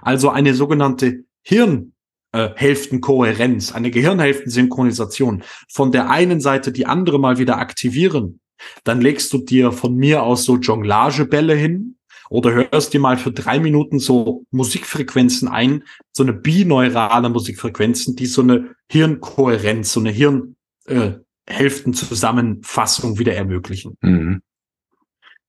[0.00, 7.58] also eine sogenannte Hirnhälftenkohärenz, äh, eine Gehirnhälftensynchronisation, von der einen Seite die andere mal wieder
[7.58, 8.40] aktivieren,
[8.84, 11.98] dann legst du dir von mir aus so Jonglagebälle hin
[12.30, 18.24] oder hörst dir mal für drei Minuten so Musikfrequenzen ein, so eine bineurale Musikfrequenzen, die
[18.24, 21.16] so eine Hirnkohärenz, so eine Hirn, äh,
[21.50, 23.96] Hälftenzusammenfassung wieder ermöglichen.
[24.00, 24.42] Mhm.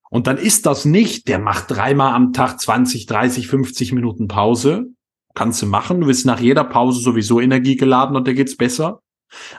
[0.10, 4.88] Und dann ist das nicht, der macht dreimal am Tag 20, 30, 50 Minuten Pause.
[5.34, 6.02] Kannst du machen.
[6.02, 9.00] Du bist nach jeder Pause sowieso energiegeladen und dir geht's besser.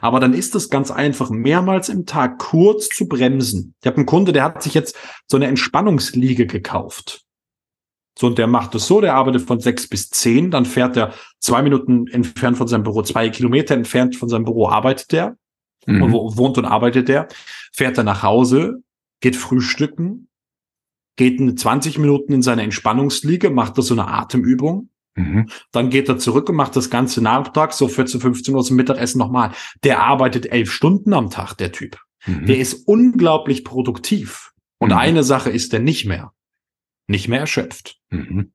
[0.03, 3.74] Aber dann ist es ganz einfach, mehrmals im Tag kurz zu bremsen.
[3.80, 7.22] Ich habe einen Kunde, der hat sich jetzt so eine Entspannungsliege gekauft.
[8.18, 11.14] So, und der macht es so, der arbeitet von sechs bis zehn, dann fährt er
[11.40, 15.36] zwei Minuten entfernt von seinem Büro, zwei Kilometer entfernt von seinem Büro arbeitet der
[15.86, 16.02] mhm.
[16.02, 17.28] und wo wohnt und arbeitet der,
[17.72, 18.82] fährt er nach Hause,
[19.20, 20.28] geht frühstücken,
[21.16, 25.48] geht 20 Minuten in seine Entspannungsliege, macht da so eine Atemübung Mhm.
[25.72, 29.18] Dann geht er zurück und macht das ganze Nachmittag, so 14, 15 Uhr zum Mittagessen
[29.18, 29.52] nochmal.
[29.82, 31.98] Der arbeitet elf Stunden am Tag, der Typ.
[32.26, 32.46] Mhm.
[32.46, 34.52] Der ist unglaublich produktiv.
[34.78, 34.96] Und mhm.
[34.96, 36.32] eine Sache ist er nicht mehr.
[37.08, 37.98] Nicht mehr erschöpft.
[38.10, 38.52] Mhm.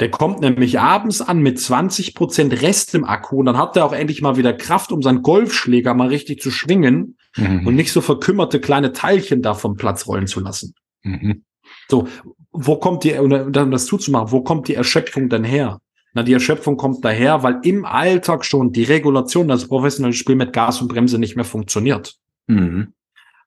[0.00, 3.84] Der kommt nämlich abends an mit 20 Prozent Rest im Akku und dann hat er
[3.84, 7.66] auch endlich mal wieder Kraft, um seinen Golfschläger mal richtig zu schwingen mhm.
[7.66, 10.74] und nicht so verkümmerte kleine Teilchen da vom Platz rollen zu lassen.
[11.02, 11.44] Mhm.
[11.88, 12.08] So,
[12.52, 15.80] wo kommt die, um das zuzumachen, wo kommt die Erschöpfung denn her?
[16.12, 20.52] Na, die Erschöpfung kommt daher, weil im Alltag schon die Regulation, das professionelle Spiel mit
[20.52, 22.16] Gas und Bremse nicht mehr funktioniert.
[22.46, 22.94] Mhm.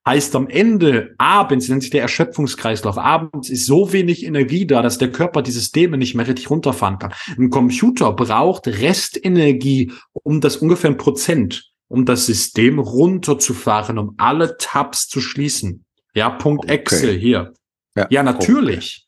[0.06, 2.98] Heißt am Ende, abends nennt sich der Erschöpfungskreislauf.
[2.98, 7.00] Abends ist so wenig Energie da, dass der Körper die Systeme nicht mehr richtig runterfahren
[7.00, 7.14] kann.
[7.38, 14.58] Ein Computer braucht Restenergie, um das ungefähr ein Prozent, um das System runterzufahren, um alle
[14.58, 15.86] Tabs zu schließen.
[16.14, 16.74] Ja, Punkt okay.
[16.74, 17.54] Excel hier.
[17.96, 19.03] Ja, ja natürlich.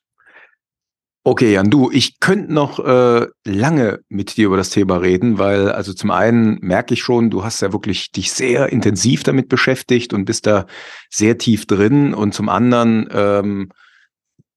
[1.28, 5.72] Okay, Jan, du, ich könnte noch äh, lange mit dir über das Thema reden, weil
[5.72, 10.14] also zum einen merke ich schon, du hast ja wirklich dich sehr intensiv damit beschäftigt
[10.14, 10.68] und bist da
[11.10, 13.72] sehr tief drin und zum anderen ähm,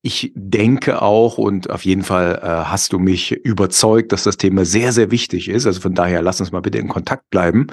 [0.03, 4.67] ich denke auch und auf jeden Fall äh, hast du mich überzeugt, dass das Thema
[4.67, 5.65] sehr, sehr wichtig ist.
[5.65, 7.69] Also von daher lass uns mal bitte in Kontakt bleiben.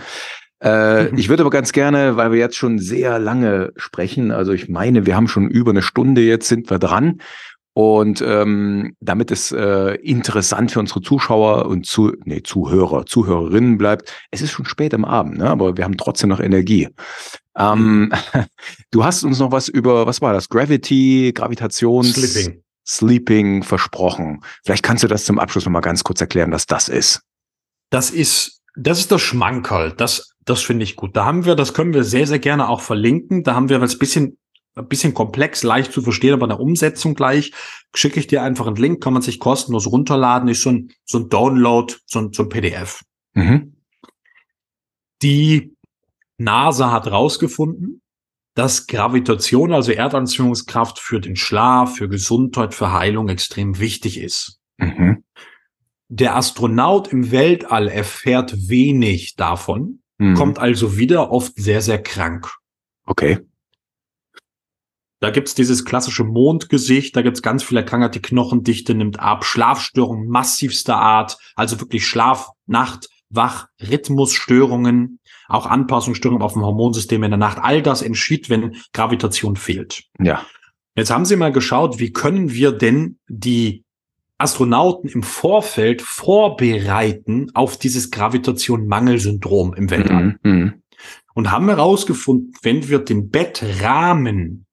[0.61, 1.17] Äh, mhm.
[1.17, 5.05] Ich würde aber ganz gerne, weil wir jetzt schon sehr lange sprechen, also ich meine,
[5.05, 7.19] wir haben schon über eine Stunde jetzt sind wir dran
[7.75, 14.13] und ähm, damit es äh, interessant für unsere Zuschauer und zu, nee, Zuhörer, Zuhörerinnen bleibt,
[14.31, 15.49] es ist schon spät am Abend, ne?
[15.49, 16.87] aber wir haben trotzdem noch Energie.
[17.57, 18.13] Ähm,
[18.91, 20.47] du hast uns noch was über, was war das?
[20.47, 22.13] Gravity, Gravitations...
[22.13, 22.61] Sleeping.
[22.87, 24.41] Sleeping versprochen.
[24.63, 27.23] Vielleicht kannst du das zum Abschluss noch mal ganz kurz erklären, was das ist.
[27.89, 29.91] Das ist, das ist das Schmankerl.
[29.91, 31.17] Das, das finde ich gut.
[31.17, 33.43] Da haben wir, das können wir sehr, sehr gerne auch verlinken.
[33.43, 34.37] Da haben wir was bisschen
[34.75, 37.53] ein bisschen komplex, leicht zu verstehen, aber eine Umsetzung gleich.
[37.95, 41.19] Schicke ich dir einfach einen Link, kann man sich kostenlos runterladen, ist so ein, so
[41.19, 43.01] ein Download, so ein, so ein PDF.
[43.33, 43.77] Mhm.
[45.21, 45.75] Die
[46.37, 48.01] NASA hat rausgefunden,
[48.53, 54.59] dass Gravitation, also Erdanziehungskraft für den Schlaf, für Gesundheit, für Heilung extrem wichtig ist.
[54.77, 55.23] Mhm.
[56.07, 60.35] Der Astronaut im Weltall erfährt wenig davon, mhm.
[60.35, 62.53] kommt also wieder oft sehr, sehr krank.
[63.05, 63.39] Okay.
[65.19, 70.27] Da gibt's dieses klassische Mondgesicht, da gibt's ganz viele Krankheiten, die Knochendichte nimmt ab, Schlafstörungen
[70.27, 77.37] massivster Art, also wirklich Schlaf, Nacht, Wach, Rhythmusstörungen, auch Anpassungsstörungen auf dem Hormonsystem in der
[77.37, 77.59] Nacht.
[77.61, 80.03] All das entschied, wenn Gravitation fehlt.
[80.19, 80.45] Ja.
[80.95, 83.83] Jetzt haben Sie mal geschaut, wie können wir denn die
[84.37, 90.37] Astronauten im Vorfeld vorbereiten auf dieses Gravitation-Mangelsyndrom im Weltall.
[90.43, 90.51] Mhm.
[90.51, 90.73] mhm.
[91.33, 94.64] Und haben herausgefunden, wenn wir den Bettrahmen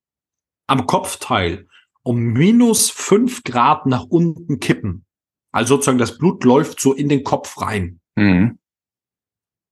[0.67, 1.67] am Kopfteil
[2.03, 5.05] um minus fünf Grad nach unten kippen,
[5.53, 8.59] also sozusagen das Blut läuft so in den Kopf rein, mhm.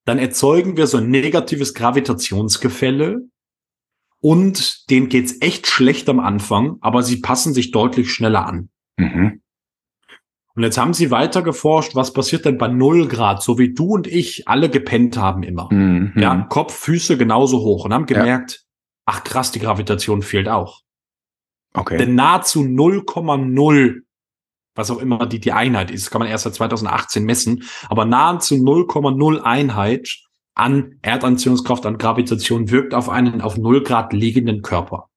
[0.04, 3.22] dann erzeugen wir so ein negatives Gravitationsgefälle
[4.20, 8.68] und denen geht's echt schlecht am Anfang, aber sie passen sich deutlich schneller an.
[8.96, 9.40] Mhm.
[10.54, 13.94] Und jetzt haben sie weiter geforscht, was passiert denn bei null Grad, so wie du
[13.94, 15.72] und ich alle gepennt haben immer.
[15.72, 16.12] Mhm.
[16.16, 18.66] Ja, Kopf, Füße genauso hoch und haben gemerkt.
[19.10, 20.82] Ach krass, die Gravitation fehlt auch.
[21.74, 21.98] Okay.
[21.98, 24.02] Denn nahezu 0,0,
[24.76, 28.54] was auch immer die, die Einheit ist, kann man erst seit 2018 messen, aber nahezu
[28.54, 30.16] 0,0 Einheit
[30.54, 35.08] an Erdanziehungskraft, an Gravitation wirkt auf einen auf 0 Grad liegenden Körper.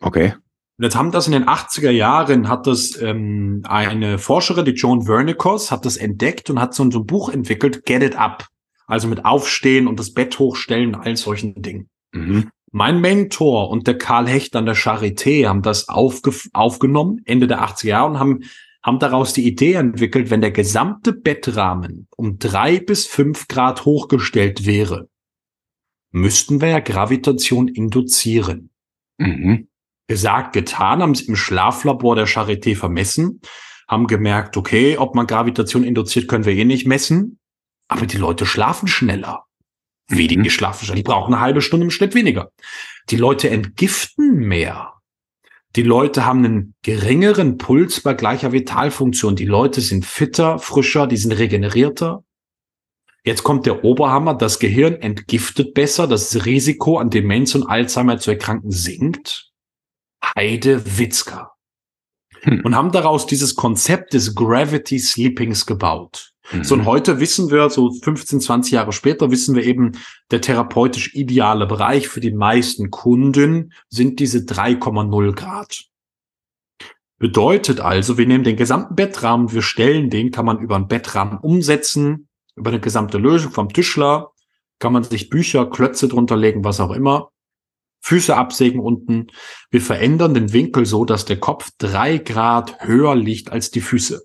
[0.00, 0.34] Okay.
[0.78, 5.02] Und jetzt haben das in den 80er Jahren, hat das ähm, eine Forscherin, die Joan
[5.02, 8.48] Vernikos, hat das entdeckt und hat so, so ein Buch entwickelt, Get It Up.
[8.86, 11.90] Also mit Aufstehen und das Bett hochstellen, all solchen Dingen.
[12.12, 12.50] Mhm.
[12.72, 17.62] Mein Mentor und der Karl Hecht an der Charité haben das aufge aufgenommen, Ende der
[17.62, 18.40] 80er Jahre, und haben,
[18.82, 24.66] haben daraus die Idee entwickelt, wenn der gesamte Bettrahmen um drei bis fünf Grad hochgestellt
[24.66, 25.08] wäre,
[26.12, 28.70] müssten wir ja Gravitation induzieren.
[29.18, 29.68] Mhm.
[30.06, 33.40] Gesagt, getan, haben sie im Schlaflabor der Charité vermessen,
[33.88, 37.40] haben gemerkt, okay, ob man Gravitation induziert, können wir eh nicht messen,
[37.88, 39.44] aber die Leute schlafen schneller
[40.10, 40.50] wenige mhm.
[40.50, 40.94] Schlafwischer.
[40.94, 42.52] Die brauchen eine halbe Stunde im Schnitt weniger.
[43.10, 44.94] Die Leute entgiften mehr.
[45.76, 49.36] Die Leute haben einen geringeren Puls bei gleicher Vitalfunktion.
[49.36, 52.24] Die Leute sind fitter, frischer, die sind regenerierter.
[53.24, 54.34] Jetzt kommt der Oberhammer.
[54.34, 56.08] Das Gehirn entgiftet besser.
[56.08, 59.50] Das Risiko an Demenz und Alzheimer zu erkranken sinkt.
[60.36, 61.52] Heide Witzka.
[62.42, 62.62] Hm.
[62.64, 66.32] Und haben daraus dieses Konzept des Gravity Sleepings gebaut.
[66.52, 66.64] Mhm.
[66.64, 69.92] So, und heute wissen wir, so 15, 20 Jahre später, wissen wir eben,
[70.30, 75.84] der therapeutisch ideale Bereich für die meisten Kunden sind diese 3,0 Grad.
[77.18, 81.38] Bedeutet also, wir nehmen den gesamten Bettrahmen, wir stellen den, kann man über einen Bettrahmen
[81.38, 84.30] umsetzen, über eine gesamte Lösung vom Tischler,
[84.78, 87.30] kann man sich Bücher, Klötze drunter legen, was auch immer.
[88.00, 89.26] Füße absägen unten.
[89.70, 94.22] Wir verändern den Winkel so, dass der Kopf drei Grad höher liegt als die Füße.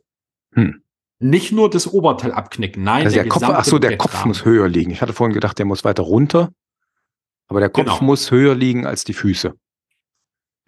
[0.53, 0.84] Hm.
[1.25, 3.05] Nicht nur das Oberteil abknicken, nein.
[3.05, 4.91] Also der, der Kopf, ach so, der Kopf muss höher liegen.
[4.91, 6.51] Ich hatte vorhin gedacht, der muss weiter runter.
[7.47, 8.03] Aber der Kopf genau.
[8.03, 9.55] muss höher liegen als die Füße.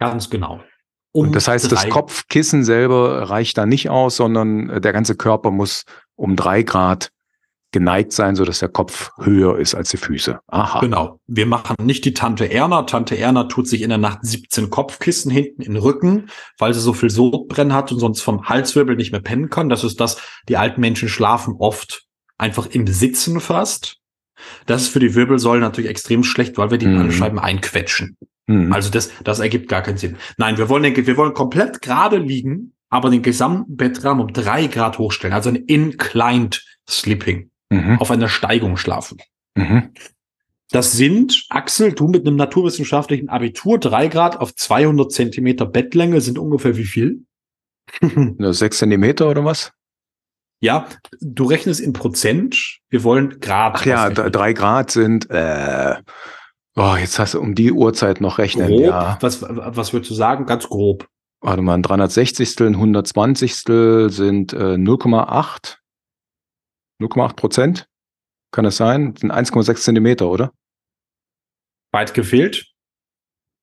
[0.00, 0.60] Ganz genau.
[1.12, 5.14] Um und das heißt, das Kopfkissen selber reicht da nicht aus, sondern äh, der ganze
[5.14, 5.84] Körper muss
[6.16, 7.10] um drei Grad
[7.70, 10.40] geneigt sein, so dass der Kopf höher ist als die Füße.
[10.46, 10.80] Aha.
[10.80, 11.20] Genau.
[11.26, 12.82] Wir machen nicht die Tante Erna.
[12.82, 16.80] Tante Erna tut sich in der Nacht 17 Kopfkissen hinten in den Rücken, weil sie
[16.80, 19.68] so viel Sodbrennen hat und sonst vom Halswirbel nicht mehr pennen kann.
[19.68, 22.04] Das ist das, die alten Menschen schlafen oft
[22.38, 23.96] einfach im Sitzen fast.
[24.66, 26.96] Das ist für die Wirbelsäule natürlich extrem schlecht, weil wir die mhm.
[26.96, 28.16] Bandscheiben einquetschen.
[28.46, 28.72] Mhm.
[28.72, 30.16] Also das, das ergibt gar keinen Sinn.
[30.38, 34.98] Nein, wir wollen, wir wollen komplett gerade liegen, aber den gesamten Bettrahmen um drei Grad
[34.98, 35.34] hochstellen.
[35.34, 37.98] Also ein inclined sleeping mhm.
[38.00, 39.18] auf einer Steigung schlafen.
[39.54, 39.92] Mhm.
[40.70, 46.38] Das sind, Axel, du mit einem naturwissenschaftlichen Abitur, drei Grad auf 200 Zentimeter Bettlänge sind
[46.38, 47.24] ungefähr wie viel?
[48.38, 49.72] Sechs Zentimeter oder was?
[50.60, 50.88] Ja,
[51.20, 52.80] du rechnest in Prozent.
[52.90, 53.76] Wir wollen Grad.
[53.76, 55.94] Ach ja, drei Grad sind, äh,
[56.76, 58.68] oh, jetzt hast du um die Uhrzeit noch rechnen.
[58.68, 59.18] Grob, ja.
[59.20, 60.46] was, was würdest du sagen?
[60.46, 61.06] Ganz grob.
[61.40, 62.60] Warte mal, ein 360.
[62.60, 63.54] ein 120.
[63.54, 65.77] sind äh, 0,8.
[67.00, 67.88] 0,8 Prozent?
[68.50, 69.14] Kann es sein?
[69.14, 70.52] Das sind 1,6 Zentimeter, oder?
[71.92, 72.72] Weit gefehlt.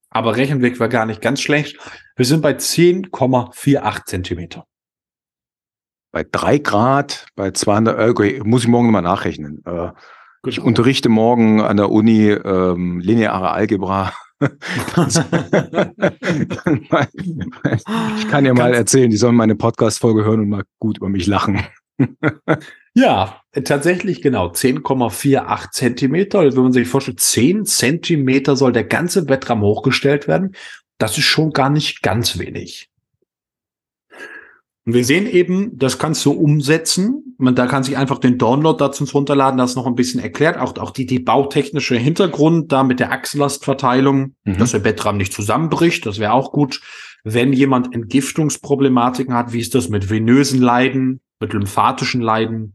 [0.10, 1.78] Aber Rechenblick war gar nicht ganz schlecht.
[2.16, 4.66] Wir sind bei 10,48 Zentimeter.
[6.14, 9.62] Bei drei Grad, bei 200, äh, okay, muss ich morgen mal nachrechnen.
[9.66, 9.92] Äh,
[10.48, 14.14] ich unterrichte morgen an der Uni ähm, lineare Algebra.
[14.40, 14.50] ich
[18.30, 21.62] kann ja mal erzählen, die sollen meine Podcast-Folge hören und mal gut über mich lachen.
[22.96, 24.48] Ja, tatsächlich genau.
[24.48, 26.40] 10,48 Zentimeter.
[26.40, 30.56] Also wenn man sich vorstellt, 10 Zentimeter soll der ganze Bettraum hochgestellt werden.
[30.98, 32.90] Das ist schon gar nicht ganz wenig.
[34.86, 37.36] Und wir sehen eben, das kannst du umsetzen.
[37.38, 40.58] Man, da kann sich einfach den Download dazu runterladen, das noch ein bisschen erklärt.
[40.58, 44.58] Auch, auch die, die bautechnische Hintergrund da mit der Achslastverteilung, mhm.
[44.58, 46.06] dass der Bettraum nicht zusammenbricht.
[46.06, 46.80] Das wäre auch gut.
[47.26, 52.75] Wenn jemand Entgiftungsproblematiken hat, wie ist das mit venösen Leiden, mit lymphatischen Leiden,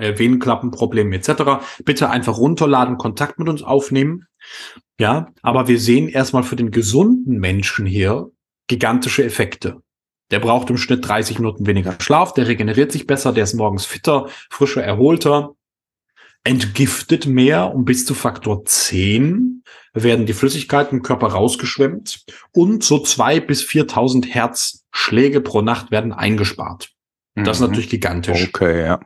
[0.00, 1.62] äh, Venenklappenproblemen etc.
[1.84, 4.26] Bitte einfach runterladen, Kontakt mit uns aufnehmen.
[4.98, 8.30] Ja, aber wir sehen erstmal für den gesunden Menschen hier
[8.66, 9.82] gigantische Effekte.
[10.30, 13.84] Der braucht im Schnitt 30 Minuten weniger Schlaf, der regeneriert sich besser, der ist morgens
[13.84, 15.56] fitter, frischer, erholter,
[16.44, 23.00] entgiftet mehr um bis zu Faktor 10 werden die Flüssigkeiten im Körper rausgeschwemmt und so
[23.00, 26.90] zwei bis 4000 Herzschläge pro Nacht werden eingespart.
[27.34, 27.68] Das ist mhm.
[27.68, 28.48] natürlich gigantisch.
[28.48, 29.00] Okay, ja.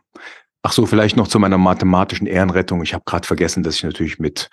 [0.66, 2.82] Ach so, vielleicht noch zu meiner mathematischen Ehrenrettung.
[2.82, 4.48] Ich habe gerade vergessen, dass ich natürlich mit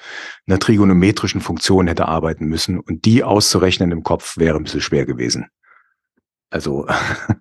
[0.46, 5.06] einer trigonometrischen Funktion hätte arbeiten müssen und die auszurechnen im Kopf wäre ein bisschen schwer
[5.06, 5.48] gewesen.
[6.50, 6.86] Also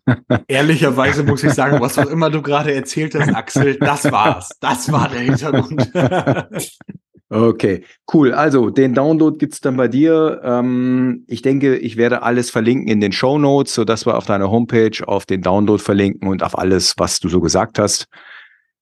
[0.47, 4.51] ehrlicherweise muss ich sagen, was auch immer du gerade erzählt hast, Axel, das war's.
[4.61, 5.91] Das war der Hintergrund.
[7.33, 8.35] Okay, cool.
[8.35, 10.41] Also den Download gibt's dann bei dir.
[10.43, 14.51] Ähm, ich denke, ich werde alles verlinken in den Show Notes, sodass wir auf deiner
[14.51, 18.09] Homepage auf den Download verlinken und auf alles, was du so gesagt hast.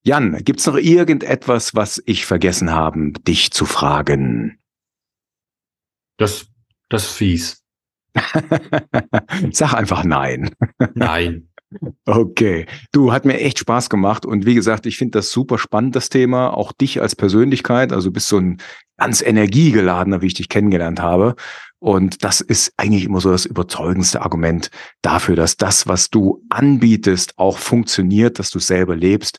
[0.09, 4.59] Jan, gibt's noch irgendetwas, was ich vergessen habe, dich zu fragen?
[6.17, 6.47] Das,
[6.89, 7.63] das ist fies.
[9.53, 10.51] Sag einfach nein.
[10.95, 11.45] Nein.
[12.07, 12.65] Okay.
[12.93, 14.25] Du, hat mir echt Spaß gemacht.
[14.25, 16.57] Und wie gesagt, ich finde das super spannend, das Thema.
[16.57, 17.93] Auch dich als Persönlichkeit.
[17.93, 18.57] Also bist so ein
[18.97, 21.35] ganz energiegeladener, wie ich dich kennengelernt habe.
[21.79, 24.71] Und das ist eigentlich immer so das überzeugendste Argument
[25.03, 29.39] dafür, dass das, was du anbietest, auch funktioniert, dass du selber lebst.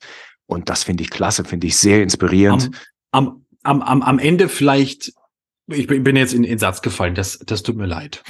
[0.50, 2.72] Und das finde ich klasse, finde ich sehr inspirierend.
[3.12, 5.14] Am, am, am, am Ende vielleicht,
[5.68, 8.24] ich bin jetzt in den Satz gefallen, das, das tut mir leid.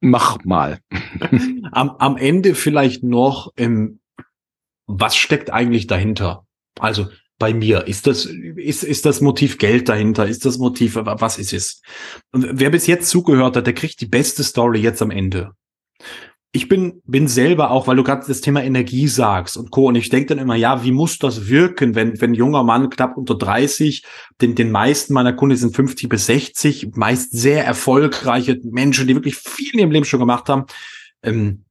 [0.00, 0.80] Mach mal.
[1.72, 4.00] am, am Ende vielleicht noch, ähm,
[4.86, 6.46] was steckt eigentlich dahinter?
[6.80, 7.08] Also
[7.38, 10.26] bei mir, ist das, ist, ist das Motiv Geld dahinter?
[10.26, 11.82] Ist das Motiv, was ist es?
[12.32, 15.52] Und wer bis jetzt zugehört hat, der kriegt die beste Story jetzt am Ende
[16.54, 19.86] ich bin, bin selber auch, weil du gerade das Thema Energie sagst und Co.
[19.86, 23.16] Und ich denke dann immer, ja, wie muss das wirken, wenn, wenn junger Mann knapp
[23.16, 24.04] unter 30,
[24.42, 29.36] den, den meisten meiner Kunden sind 50 bis 60, meist sehr erfolgreiche Menschen, die wirklich
[29.36, 30.66] viel in ihrem Leben schon gemacht haben.
[31.22, 31.64] Ähm,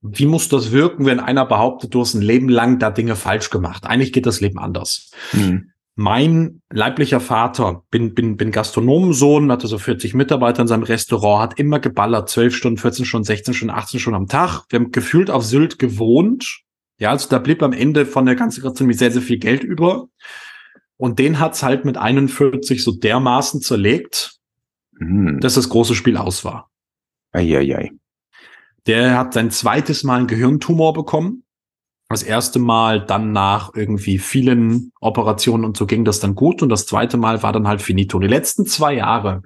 [0.00, 3.50] wie muss das wirken, wenn einer behauptet, du hast ein Leben lang da Dinge falsch
[3.50, 3.84] gemacht?
[3.84, 5.10] Eigentlich geht das Leben anders.
[5.32, 5.69] Mhm.
[6.00, 11.58] Mein leiblicher Vater, bin, bin, bin Gastronomensohn, hatte so 40 Mitarbeiter in seinem Restaurant, hat
[11.58, 14.64] immer geballert, 12 Stunden, 14 Stunden, 16 Stunden, 18 Stunden am Tag.
[14.70, 16.62] Wir haben gefühlt auf Sylt gewohnt.
[16.98, 20.08] Ja, also da blieb am Ende von der ganzen Gastronomie sehr, sehr viel Geld über.
[20.96, 24.38] Und den hat's halt mit 41 so dermaßen zerlegt,
[24.98, 25.38] hm.
[25.40, 26.70] dass das große Spiel aus war.
[27.32, 27.90] Eieiei.
[28.86, 31.44] Der hat sein zweites Mal einen Gehirntumor bekommen
[32.10, 36.68] das erste Mal dann nach irgendwie vielen Operationen und so ging das dann gut und
[36.68, 38.18] das zweite Mal war dann halt finito.
[38.18, 39.42] Die letzten zwei Jahre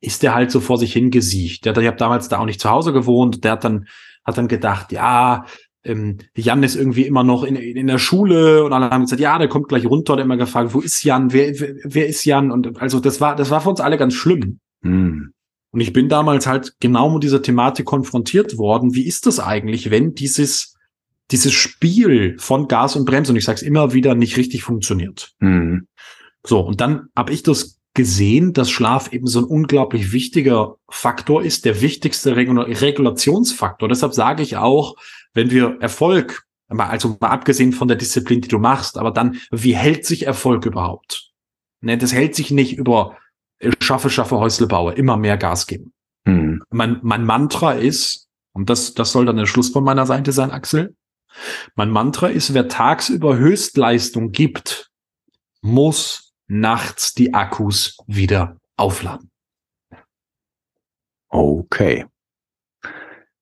[0.00, 1.66] ist der halt so vor sich hingesiecht.
[1.66, 3.44] Der, ich habe damals da auch nicht zu Hause gewohnt.
[3.44, 3.86] Der hat dann
[4.24, 5.44] hat dann gedacht, ja,
[5.84, 9.38] ähm, Jan ist irgendwie immer noch in, in der Schule und alle haben gesagt, ja,
[9.38, 10.16] der kommt gleich runter.
[10.16, 11.34] Der immer gefragt, wo ist Jan?
[11.34, 12.50] Wer, wer, wer ist Jan?
[12.50, 14.60] Und also das war das war für uns alle ganz schlimm.
[14.82, 15.32] Hm.
[15.70, 18.94] Und ich bin damals halt genau mit dieser Thematik konfrontiert worden.
[18.94, 20.77] Wie ist das eigentlich, wenn dieses
[21.30, 25.32] dieses Spiel von Gas und Bremse, und ich sage es immer wieder, nicht richtig funktioniert.
[25.40, 25.86] Mhm.
[26.46, 31.42] So, und dann habe ich das gesehen, dass Schlaf eben so ein unglaublich wichtiger Faktor
[31.42, 33.88] ist, der wichtigste Regul Regulationsfaktor.
[33.88, 34.94] Deshalb sage ich auch,
[35.34, 39.74] wenn wir Erfolg, also mal abgesehen von der Disziplin, die du machst, aber dann, wie
[39.74, 41.32] hält sich Erfolg überhaupt?
[41.80, 43.16] Ne, das hält sich nicht über
[43.58, 45.92] äh, schaffe, schaffe, Häusle baue, immer mehr Gas geben.
[46.24, 46.62] Mhm.
[46.70, 50.50] Mein, mein Mantra ist, und das, das soll dann der Schluss von meiner Seite sein,
[50.50, 50.94] Axel,
[51.74, 54.90] mein Mantra ist, wer tagsüber Höchstleistung gibt,
[55.60, 59.30] muss nachts die Akkus wieder aufladen.
[61.28, 62.06] Okay.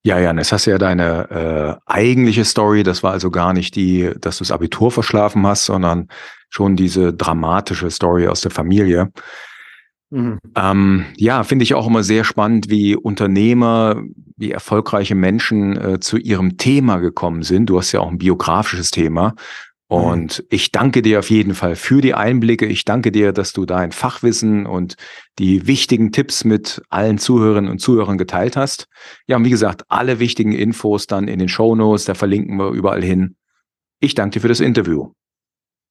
[0.03, 2.83] Ja, Jan, jetzt hast du ja deine äh, eigentliche Story.
[2.83, 6.07] Das war also gar nicht die, dass du das Abitur verschlafen hast, sondern
[6.49, 9.11] schon diese dramatische Story aus der Familie.
[10.09, 10.39] Mhm.
[10.55, 14.01] Ähm, ja, finde ich auch immer sehr spannend, wie Unternehmer,
[14.37, 17.69] wie erfolgreiche Menschen äh, zu ihrem Thema gekommen sind.
[17.69, 19.35] Du hast ja auch ein biografisches Thema.
[19.89, 20.45] Und mhm.
[20.49, 22.65] ich danke dir auf jeden Fall für die Einblicke.
[22.65, 24.95] Ich danke dir, dass du dein Fachwissen und
[25.39, 28.89] die wichtigen Tipps mit allen Zuhörerinnen und Zuhörern geteilt hast.
[29.27, 32.71] Ja, und wie gesagt, alle wichtigen Infos dann in den Show Notes, da verlinken wir
[32.71, 33.37] überall hin.
[33.99, 35.13] Ich danke dir für das Interview.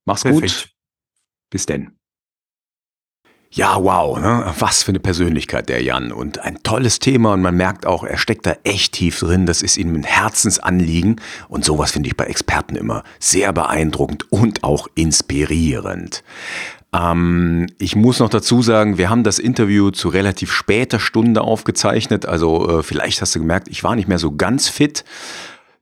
[0.05, 0.43] Mach's Perfekt.
[0.43, 0.71] gut.
[1.51, 1.97] Bis denn.
[3.51, 4.53] Ja, wow, ne?
[4.59, 8.19] was für eine Persönlichkeit der Jan und ein tolles Thema und man merkt auch, er
[8.19, 12.25] steckt da echt tief drin, das ist ihm ein Herzensanliegen und sowas finde ich bei
[12.25, 16.23] Experten immer sehr beeindruckend und auch inspirierend.
[16.93, 22.27] Ähm, ich muss noch dazu sagen, wir haben das Interview zu relativ später Stunde aufgezeichnet,
[22.27, 25.05] also äh, vielleicht hast du gemerkt, ich war nicht mehr so ganz fit.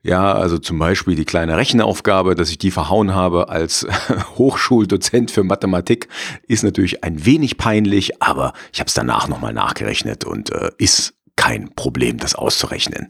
[0.05, 3.87] Ja, also zum Beispiel die kleine Rechenaufgabe, dass ich die verhauen habe als
[4.37, 6.09] Hochschuldozent für Mathematik,
[6.47, 11.15] ist natürlich ein wenig peinlich, aber ich habe es danach nochmal nachgerechnet und äh, ist
[11.35, 13.07] kein Problem, das auszurechnen.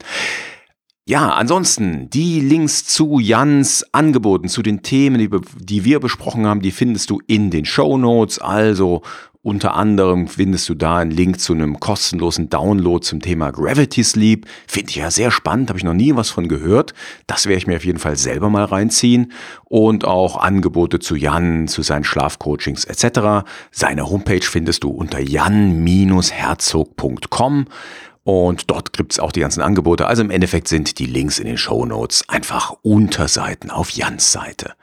[1.05, 5.29] Ja, ansonsten die Links zu Jans Angeboten, zu den Themen, die,
[5.59, 8.39] die wir besprochen haben, die findest du in den Show Notes.
[8.39, 9.01] Also
[9.45, 14.47] unter anderem findest du da einen Link zu einem kostenlosen Download zum Thema Gravity Sleep.
[14.65, 16.95] Finde ich ja sehr spannend, habe ich noch nie was von gehört.
[17.27, 19.31] Das werde ich mir auf jeden Fall selber mal reinziehen.
[19.65, 23.45] Und auch Angebote zu Jan, zu seinen Schlafcoachings etc.
[23.69, 27.65] Seine Homepage findest du unter jan-herzog.com.
[28.27, 30.07] Und dort gibt's auch die ganzen Angebote.
[30.07, 34.73] Also im Endeffekt sind die Links in den Show Notes einfach Unterseiten auf Jans Seite.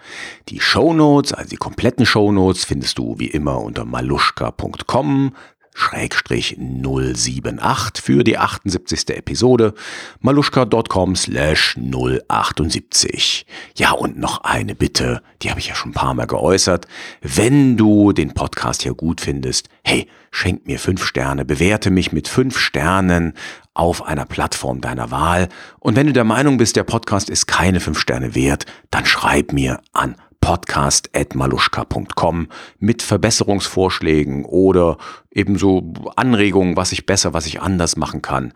[0.48, 5.34] Die Show Notes, also die kompletten Show Notes, findest du wie immer unter maluschka.com
[5.74, 9.10] Schrägstrich 078 für die 78.
[9.10, 9.74] Episode
[10.20, 13.46] maluschka.com slash 078.
[13.76, 16.86] Ja, und noch eine Bitte, die habe ich ja schon ein paar Mal geäußert.
[17.20, 22.28] Wenn du den Podcast hier gut findest, hey, schenk mir fünf Sterne, bewerte mich mit
[22.28, 23.34] fünf Sternen
[23.74, 25.48] auf einer Plattform deiner Wahl.
[25.78, 29.52] Und wenn du der Meinung bist, der Podcast ist keine fünf Sterne wert, dann schreib
[29.52, 32.48] mir an podcast.maluschka.com
[32.78, 34.98] mit Verbesserungsvorschlägen oder
[35.30, 38.52] ebenso Anregungen, was ich besser, was ich anders machen kann.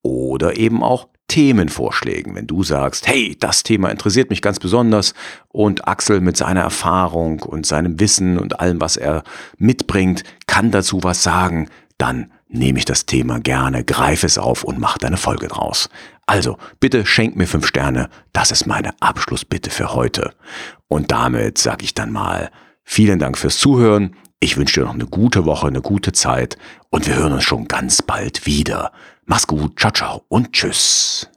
[0.00, 5.14] Oder eben auch Themenvorschlägen, wenn du sagst, hey, das Thema interessiert mich ganz besonders
[5.48, 9.24] und Axel mit seiner Erfahrung und seinem Wissen und allem, was er
[9.58, 14.78] mitbringt, kann dazu was sagen, dann nehme ich das Thema gerne, greife es auf und
[14.78, 15.88] mache deine Folge draus.
[16.26, 20.32] Also, bitte schenk mir fünf Sterne, das ist meine Abschlussbitte für heute.
[20.88, 22.50] Und damit sage ich dann mal
[22.82, 24.16] vielen Dank fürs Zuhören.
[24.40, 26.56] Ich wünsche dir noch eine gute Woche, eine gute Zeit
[26.90, 28.92] und wir hören uns schon ganz bald wieder.
[29.26, 31.30] Mach's gut, ciao, ciao und tschüss.